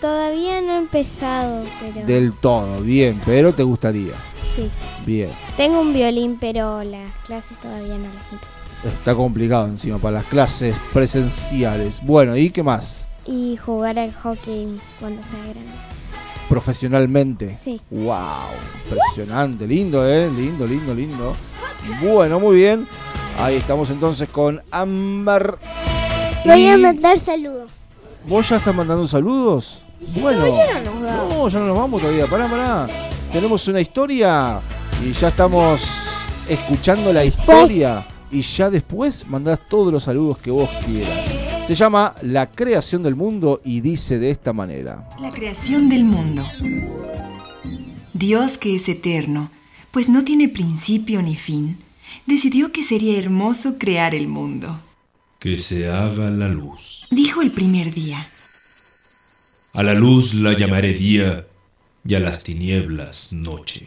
Todavía 0.00 0.60
no 0.62 0.72
he 0.72 0.78
empezado, 0.78 1.64
pero 1.80 2.06
Del 2.06 2.32
todo, 2.32 2.80
bien, 2.80 3.20
pero 3.26 3.52
te 3.52 3.62
gustaría. 3.62 4.14
sí. 4.54 4.70
Bien. 5.06 5.30
Tengo 5.56 5.80
un 5.80 5.92
violín, 5.94 6.36
pero 6.40 6.82
las 6.84 7.10
clases 7.26 7.56
todavía 7.58 7.96
no 7.96 8.04
las 8.04 8.32
empecé. 8.32 8.88
Está 8.98 9.14
complicado 9.14 9.66
encima 9.66 9.98
para 9.98 10.18
las 10.18 10.24
clases 10.26 10.74
presenciales. 10.92 12.00
Bueno, 12.02 12.36
¿y 12.36 12.50
qué 12.50 12.62
más? 12.62 13.06
Y 13.26 13.56
jugar 13.58 13.98
al 13.98 14.12
hockey 14.14 14.78
cuando 14.98 15.22
sea 15.22 15.38
grande. 15.40 15.72
Profesionalmente. 16.48 17.58
Sí. 17.62 17.80
Wow, 17.90 18.48
impresionante, 18.84 19.66
lindo, 19.66 20.06
eh, 20.08 20.30
lindo, 20.30 20.66
lindo, 20.66 20.94
lindo. 20.94 21.34
Bueno, 22.02 22.40
muy 22.40 22.56
bien. 22.56 22.86
Ahí 23.38 23.56
estamos 23.56 23.90
entonces 23.90 24.28
con 24.28 24.62
Ámbar. 24.70 25.58
Voy 26.44 26.66
a 26.68 26.76
mandar 26.76 27.18
saludos. 27.18 27.70
¿Vos 28.26 28.48
ya 28.48 28.56
estás 28.56 28.74
mandando 28.74 29.06
saludos? 29.06 29.82
Bueno. 30.20 30.44
todavía 30.44 30.82
no 30.82 30.94
nos 30.94 31.02
da. 31.02 31.16
No, 31.28 31.48
ya 31.48 31.58
no 31.58 31.66
nos 31.66 31.76
vamos 31.76 32.00
todavía. 32.00 32.26
Pará, 32.26 32.48
pará. 32.48 32.88
Tenemos 33.32 33.66
una 33.68 33.80
historia 33.80 34.60
y 35.04 35.12
ya 35.12 35.28
estamos 35.28 35.82
escuchando 36.48 37.12
la 37.12 37.24
historia. 37.24 38.06
Y 38.32 38.42
ya 38.42 38.70
después 38.70 39.26
mandás 39.26 39.58
todos 39.68 39.92
los 39.92 40.04
saludos 40.04 40.38
que 40.38 40.50
vos 40.50 40.70
quieras. 40.86 41.28
Se 41.66 41.74
llama 41.74 42.14
La 42.22 42.50
creación 42.50 43.02
del 43.02 43.16
mundo 43.16 43.60
y 43.64 43.80
dice 43.80 44.18
de 44.18 44.30
esta 44.30 44.52
manera. 44.52 45.08
La 45.20 45.30
creación 45.30 45.88
del 45.88 46.04
mundo. 46.04 46.44
Dios 48.12 48.58
que 48.58 48.76
es 48.76 48.88
eterno, 48.88 49.50
pues 49.90 50.08
no 50.08 50.24
tiene 50.24 50.48
principio 50.48 51.22
ni 51.22 51.36
fin, 51.36 51.78
decidió 52.26 52.70
que 52.70 52.84
sería 52.84 53.18
hermoso 53.18 53.78
crear 53.78 54.14
el 54.14 54.28
mundo. 54.28 54.78
Que 55.38 55.58
se 55.58 55.88
haga 55.88 56.30
la 56.30 56.48
luz. 56.48 57.06
Dijo 57.10 57.42
el 57.42 57.50
primer 57.50 57.90
día. 57.90 58.18
A 59.72 59.84
la 59.84 59.94
luz 59.94 60.34
la 60.34 60.52
llamaré 60.52 60.92
día 60.94 61.46
y 62.04 62.16
a 62.16 62.20
las 62.20 62.42
tinieblas 62.42 63.32
noche. 63.32 63.86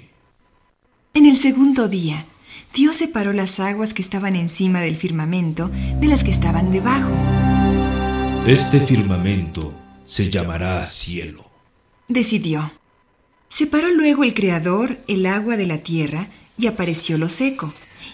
En 1.13 1.25
el 1.25 1.35
segundo 1.35 1.89
día, 1.89 2.25
Dios 2.73 2.95
separó 2.95 3.33
las 3.33 3.59
aguas 3.59 3.93
que 3.93 4.01
estaban 4.01 4.37
encima 4.37 4.79
del 4.79 4.95
firmamento 4.95 5.69
de 5.99 6.07
las 6.07 6.23
que 6.23 6.31
estaban 6.31 6.71
debajo. 6.71 7.11
Este 8.47 8.79
firmamento 8.79 9.73
se 10.05 10.29
llamará 10.29 10.85
cielo. 10.85 11.43
Decidió. 12.07 12.71
Separó 13.49 13.89
luego 13.89 14.23
el 14.23 14.33
Creador 14.33 14.97
el 15.09 15.25
agua 15.25 15.57
de 15.57 15.65
la 15.65 15.79
tierra 15.79 16.29
y 16.57 16.67
apareció 16.67 17.17
lo 17.17 17.27
seco. 17.27 17.69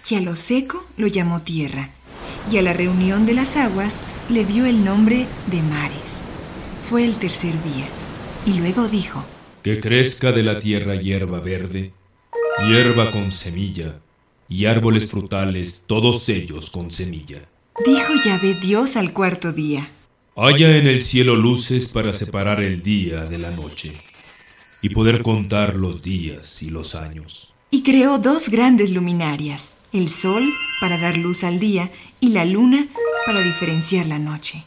Y 0.10 0.16
a 0.16 0.22
lo 0.22 0.34
seco 0.34 0.78
lo 0.98 1.06
llamó 1.06 1.42
tierra. 1.42 1.88
Y 2.52 2.58
a 2.58 2.64
la 2.64 2.74
reunión 2.74 3.28
de 3.28 3.36
las 3.36 3.56
aguas 3.58 3.98
le 4.28 4.44
dio 4.44 4.66
el 4.66 4.84
nombre 4.84 5.28
de 5.52 5.62
mares. 5.62 6.29
Fue 6.90 7.06
el 7.06 7.20
tercer 7.20 7.54
día. 7.64 7.88
Y 8.48 8.54
luego 8.54 8.88
dijo, 8.88 9.24
Que 9.62 9.80
crezca 9.80 10.32
de 10.32 10.42
la 10.42 10.58
tierra 10.58 10.96
hierba 10.96 11.40
verde, 11.40 11.94
hierba 12.68 13.12
con 13.12 13.32
semilla, 13.32 14.00
y 14.48 14.66
árboles 14.66 15.06
frutales, 15.06 15.84
todos 15.86 16.28
ellos 16.30 16.72
con 16.72 16.90
semilla. 16.90 17.48
dijo 17.86 18.14
Yahvé 18.26 18.56
Dios 18.56 18.96
al 18.96 19.14
cuarto 19.14 19.52
día. 19.52 19.88
Haya 20.36 20.78
en 20.78 20.88
el 20.88 21.04
cielo 21.04 21.36
luces 21.36 21.90
para 21.90 22.12
separar 22.12 22.60
el 22.60 22.82
día 22.82 23.26
de 23.26 23.38
la 23.38 23.52
noche, 23.52 23.94
y 24.82 24.90
poder 24.96 25.22
contar 25.22 25.76
los 25.76 26.02
días 26.02 26.64
y 26.64 26.72
los 26.72 26.96
años. 26.96 27.54
Y 27.70 27.84
creó 27.84 28.18
dos 28.18 28.50
grandes 28.50 28.90
luminarias, 28.90 29.74
el 29.94 30.10
sol 30.10 30.50
para 30.82 30.98
dar 30.98 31.18
luz 31.18 31.44
al 31.44 31.60
día 31.60 31.92
y 32.20 32.30
la 32.30 32.46
luna 32.46 32.88
para 33.28 33.42
diferenciar 33.42 34.08
la 34.08 34.18
noche. 34.18 34.64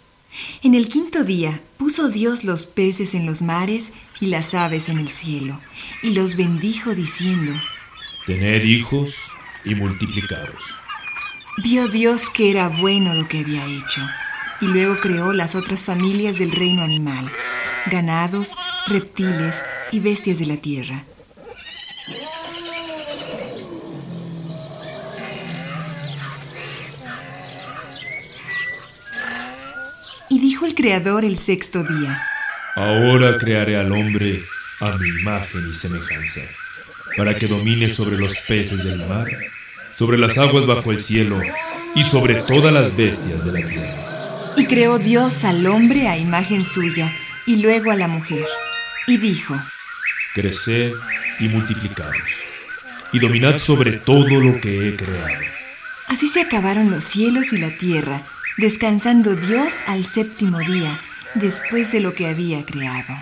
En 0.63 0.75
el 0.75 0.89
quinto 0.89 1.25
día 1.25 1.61
puso 1.77 2.09
Dios 2.09 2.45
los 2.45 2.67
peces 2.67 3.15
en 3.15 3.27
los 3.27 3.43
mares 3.43 3.93
y 4.21 4.27
las 4.27 4.55
aves 4.55 4.89
en 4.89 4.99
el 4.99 5.09
cielo, 5.09 5.61
y 6.03 6.11
los 6.11 6.37
bendijo 6.37 6.95
diciendo, 6.95 7.53
Tened 8.27 8.65
hijos 8.65 9.17
y 9.65 9.75
multiplicaros. 9.75 10.63
vio 11.63 11.89
Dios 11.89 12.31
que 12.31 12.51
era 12.51 12.69
bueno 12.69 13.15
lo 13.15 13.27
que 13.29 13.41
había 13.41 13.67
hecho, 13.67 14.01
y 14.61 14.67
luego 14.67 15.01
creó 15.01 15.33
las 15.33 15.55
otras 15.55 15.85
familias 15.85 16.39
del 16.39 16.53
reino 16.53 16.83
animal, 16.83 17.29
ganados, 17.91 18.53
reptiles 18.87 19.63
y 19.91 20.01
bestias 20.01 20.39
de 20.39 20.47
la 20.47 20.57
tierra. 20.57 21.05
Dijo 30.63 30.67
el 30.67 30.75
Creador 30.75 31.25
el 31.25 31.39
sexto 31.39 31.83
día, 31.83 32.23
Ahora 32.77 33.37
crearé 33.39 33.77
al 33.77 33.91
hombre 33.91 34.45
a 34.81 34.97
mi 34.97 35.09
imagen 35.21 35.69
y 35.69 35.75
semejanza, 35.75 36.43
para 37.17 37.37
que 37.37 37.49
domine 37.49 37.89
sobre 37.89 38.17
los 38.17 38.37
peces 38.47 38.85
del 38.85 39.07
mar, 39.09 39.27
sobre 39.93 40.19
las 40.19 40.39
aguas 40.39 40.67
bajo 40.67 40.93
el 40.93 41.01
cielo 41.01 41.41
y 41.95 42.03
sobre 42.05 42.43
todas 42.43 42.73
las 42.73 42.95
bestias 42.97 43.45
de 43.45 43.53
la 43.53 43.67
tierra. 43.67 44.55
Y 44.57 44.67
creó 44.67 44.99
Dios 44.99 45.45
al 45.45 45.67
hombre 45.67 46.09
a 46.09 46.17
imagen 46.17 46.65
suya, 46.65 47.13
y 47.45 47.57
luego 47.57 47.91
a 47.91 47.97
la 47.97 48.07
mujer. 48.07 48.47
Y 49.09 49.17
dijo, 49.17 49.61
Creced 50.35 50.93
y 51.41 51.49
multiplicaos, 51.49 52.15
y 53.13 53.19
dominad 53.19 53.59
sobre 53.59 53.95
todo 53.95 54.41
lo 54.41 54.61
que 54.61 54.89
he 54.89 54.97
creado. 54.97 55.43
Así 56.07 56.29
se 56.29 56.41
acabaron 56.41 56.91
los 56.91 57.05
cielos 57.05 57.53
y 57.53 57.59
la 57.59 57.77
tierra, 57.77 58.23
descansando 58.59 59.35
Dios 59.35 59.75
al 59.87 60.05
séptimo 60.05 60.59
día, 60.59 60.99
después 61.35 61.93
de 61.93 62.01
lo 62.01 62.15
que 62.15 62.27
había 62.27 62.65
creado. 62.65 63.15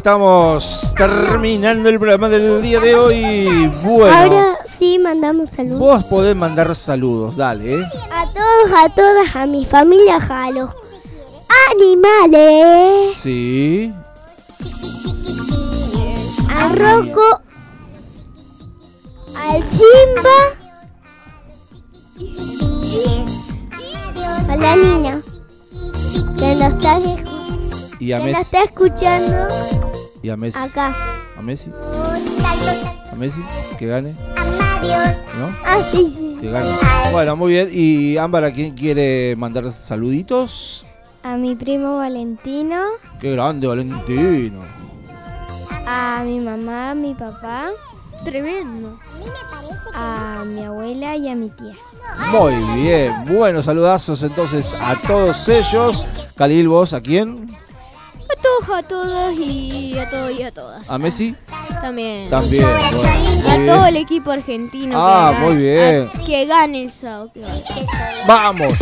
Estamos 0.00 0.94
terminando 0.96 1.90
el 1.90 1.98
programa 1.98 2.30
del 2.30 2.62
día 2.62 2.80
de 2.80 2.94
hoy. 2.94 3.70
Bueno, 3.82 4.16
Ahora 4.16 4.58
sí 4.64 4.98
mandamos 4.98 5.50
saludos. 5.54 5.78
vos 5.78 6.04
podés 6.04 6.34
mandar 6.34 6.74
saludos, 6.74 7.36
dale. 7.36 7.74
¿eh? 7.74 7.84
A 8.10 8.24
todos, 8.24 8.72
a 8.82 8.88
todas, 8.94 9.36
a 9.36 9.44
mi 9.44 9.66
familia, 9.66 10.16
a 10.16 10.50
los 10.52 10.70
animales. 11.70 13.14
Sí. 13.22 13.92
A 16.48 16.68
Rocco. 16.68 17.42
Al 19.36 19.62
Simba. 19.62 20.38
A 24.48 24.56
la 24.56 24.76
niña. 24.76 25.20
Que 26.38 26.54
nos 26.54 26.72
está, 26.72 26.98
Y 27.98 28.12
a 28.12 28.18
que 28.18 28.32
nos 28.32 28.40
está 28.40 28.62
escuchando 28.62 29.79
Y 30.22 30.30
a 30.30 30.36
Messi. 30.36 30.58
acá. 30.58 30.94
A 31.36 31.42
Messi. 31.42 31.70
A 33.10 33.14
Messi. 33.16 33.40
Que 33.78 33.86
gane. 33.86 34.14
¿No? 35.38 35.46
Ah, 35.64 35.80
sí, 35.90 36.12
sí. 36.16 36.36
Que 36.40 36.50
gane. 36.50 36.70
Bueno, 37.12 37.36
muy 37.36 37.52
bien. 37.52 37.68
Y 37.72 38.16
Ámbar, 38.16 38.44
¿a 38.44 38.52
quién 38.52 38.74
quiere 38.74 39.34
mandar 39.36 39.70
saluditos? 39.72 40.86
A 41.22 41.36
mi 41.36 41.54
primo 41.54 41.96
Valentino, 41.98 42.82
Qué 43.20 43.32
grande, 43.32 43.66
Valentino. 43.66 44.60
a 45.86 46.22
mi 46.24 46.38
mamá, 46.40 46.92
a 46.92 46.94
mi 46.94 47.14
papá, 47.14 47.68
Tremendo. 48.24 48.98
a 49.94 50.42
mi 50.46 50.62
abuela 50.64 51.16
y 51.16 51.28
a 51.28 51.34
mi 51.34 51.50
tía. 51.50 51.74
Muy 52.32 52.54
bien. 52.80 53.12
Bueno, 53.26 53.60
saludazos 53.62 54.22
entonces 54.22 54.74
a 54.80 54.96
todos 55.06 55.46
ellos. 55.50 56.06
Khalil, 56.36 56.68
vos, 56.68 56.94
¿a 56.94 57.00
quién? 57.02 57.54
A 58.30 58.42
todos, 58.42 58.78
a 58.78 58.82
todas 58.82 59.34
y 59.36 59.98
a 59.98 60.08
todos 60.08 60.30
y 60.38 60.42
a 60.42 60.52
todas. 60.52 60.88
¿A 60.88 60.98
Messi? 60.98 61.34
También. 61.80 62.30
También. 62.30 62.64
bueno, 62.64 63.72
A 63.72 63.74
todo 63.76 63.86
el 63.86 63.96
equipo 63.96 64.30
argentino. 64.30 64.94
Ah, 64.96 65.34
que 65.34 65.44
muy 65.46 65.56
bien. 65.56 66.10
que 66.24 66.46
gane 66.46 66.84
el 66.84 66.92
sábado. 66.92 67.32
Vamos. 68.26 68.72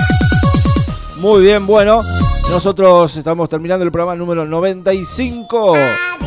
Muy 1.16 1.42
bien, 1.42 1.66
bueno. 1.66 2.02
Nosotros 2.50 3.14
estamos 3.16 3.48
terminando 3.48 3.84
el 3.84 3.92
programa 3.92 4.16
número 4.16 4.46
95 4.46 5.74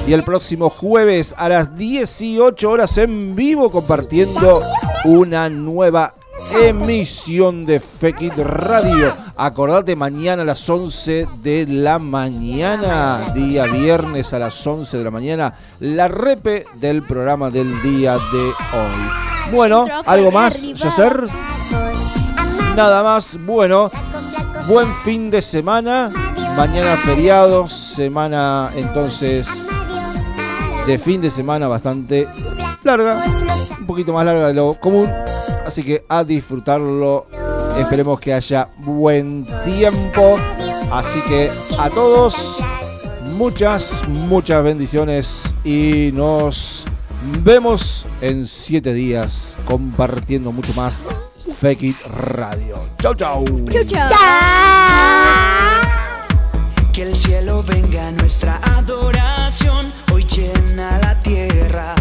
y 0.07 0.13
el 0.13 0.23
próximo 0.23 0.69
jueves 0.69 1.33
a 1.37 1.49
las 1.49 1.75
18 1.77 2.69
horas 2.69 2.97
en 2.99 3.35
vivo 3.35 3.71
compartiendo 3.71 4.61
una 5.05 5.49
nueva 5.49 6.13
emisión 6.61 7.65
de 7.65 7.79
Fekit 7.79 8.37
Radio. 8.37 9.13
Acordate 9.35 9.95
mañana 9.95 10.43
a 10.43 10.45
las 10.45 10.69
11 10.69 11.27
de 11.41 11.65
la 11.67 11.99
mañana, 11.99 13.19
día 13.33 13.65
viernes 13.65 14.33
a 14.33 14.39
las 14.39 14.65
11 14.65 14.97
de 14.97 15.03
la 15.03 15.11
mañana, 15.11 15.55
la 15.79 16.07
repe 16.07 16.65
del 16.75 17.03
programa 17.03 17.49
del 17.49 17.81
día 17.81 18.13
de 18.13 18.43
hoy. 18.43 19.51
Bueno, 19.51 19.85
¿algo 20.05 20.31
más, 20.31 20.73
Yacer? 20.73 21.27
Nada 22.75 23.03
más, 23.03 23.37
bueno, 23.45 23.91
buen 24.67 24.93
fin 25.03 25.29
de 25.29 25.41
semana. 25.41 26.11
Mañana 26.55 26.95
feriado, 26.97 27.67
semana 27.67 28.69
entonces 28.75 29.65
de 30.85 30.97
fin 30.97 31.21
de 31.21 31.29
semana 31.29 31.67
bastante 31.67 32.27
larga, 32.83 33.23
un 33.79 33.85
poquito 33.85 34.13
más 34.13 34.25
larga 34.25 34.47
de 34.47 34.53
lo 34.53 34.73
común. 34.75 35.09
Así 35.71 35.83
que 35.83 36.03
a 36.09 36.25
disfrutarlo. 36.25 37.27
Esperemos 37.79 38.19
que 38.19 38.33
haya 38.33 38.67
buen 38.79 39.47
tiempo. 39.63 40.37
Así 40.91 41.21
que 41.29 41.49
a 41.79 41.89
todos, 41.89 42.57
muchas, 43.37 44.05
muchas 44.09 44.61
bendiciones 44.65 45.55
y 45.63 46.09
nos 46.13 46.85
vemos 47.41 48.05
en 48.19 48.45
siete 48.45 48.93
días 48.93 49.57
compartiendo 49.63 50.51
mucho 50.51 50.73
más 50.73 51.07
Fake 51.55 51.83
It 51.83 51.97
Radio. 52.05 52.77
Chau, 53.01 53.15
chau. 53.15 53.45
Que 56.91 57.01
el 57.03 57.17
cielo 57.17 57.63
venga 57.63 58.11
nuestra 58.11 58.59
adoración, 58.75 59.89
hoy 60.11 60.25
llena 60.25 60.99
la 60.99 61.21
tierra 61.21 61.95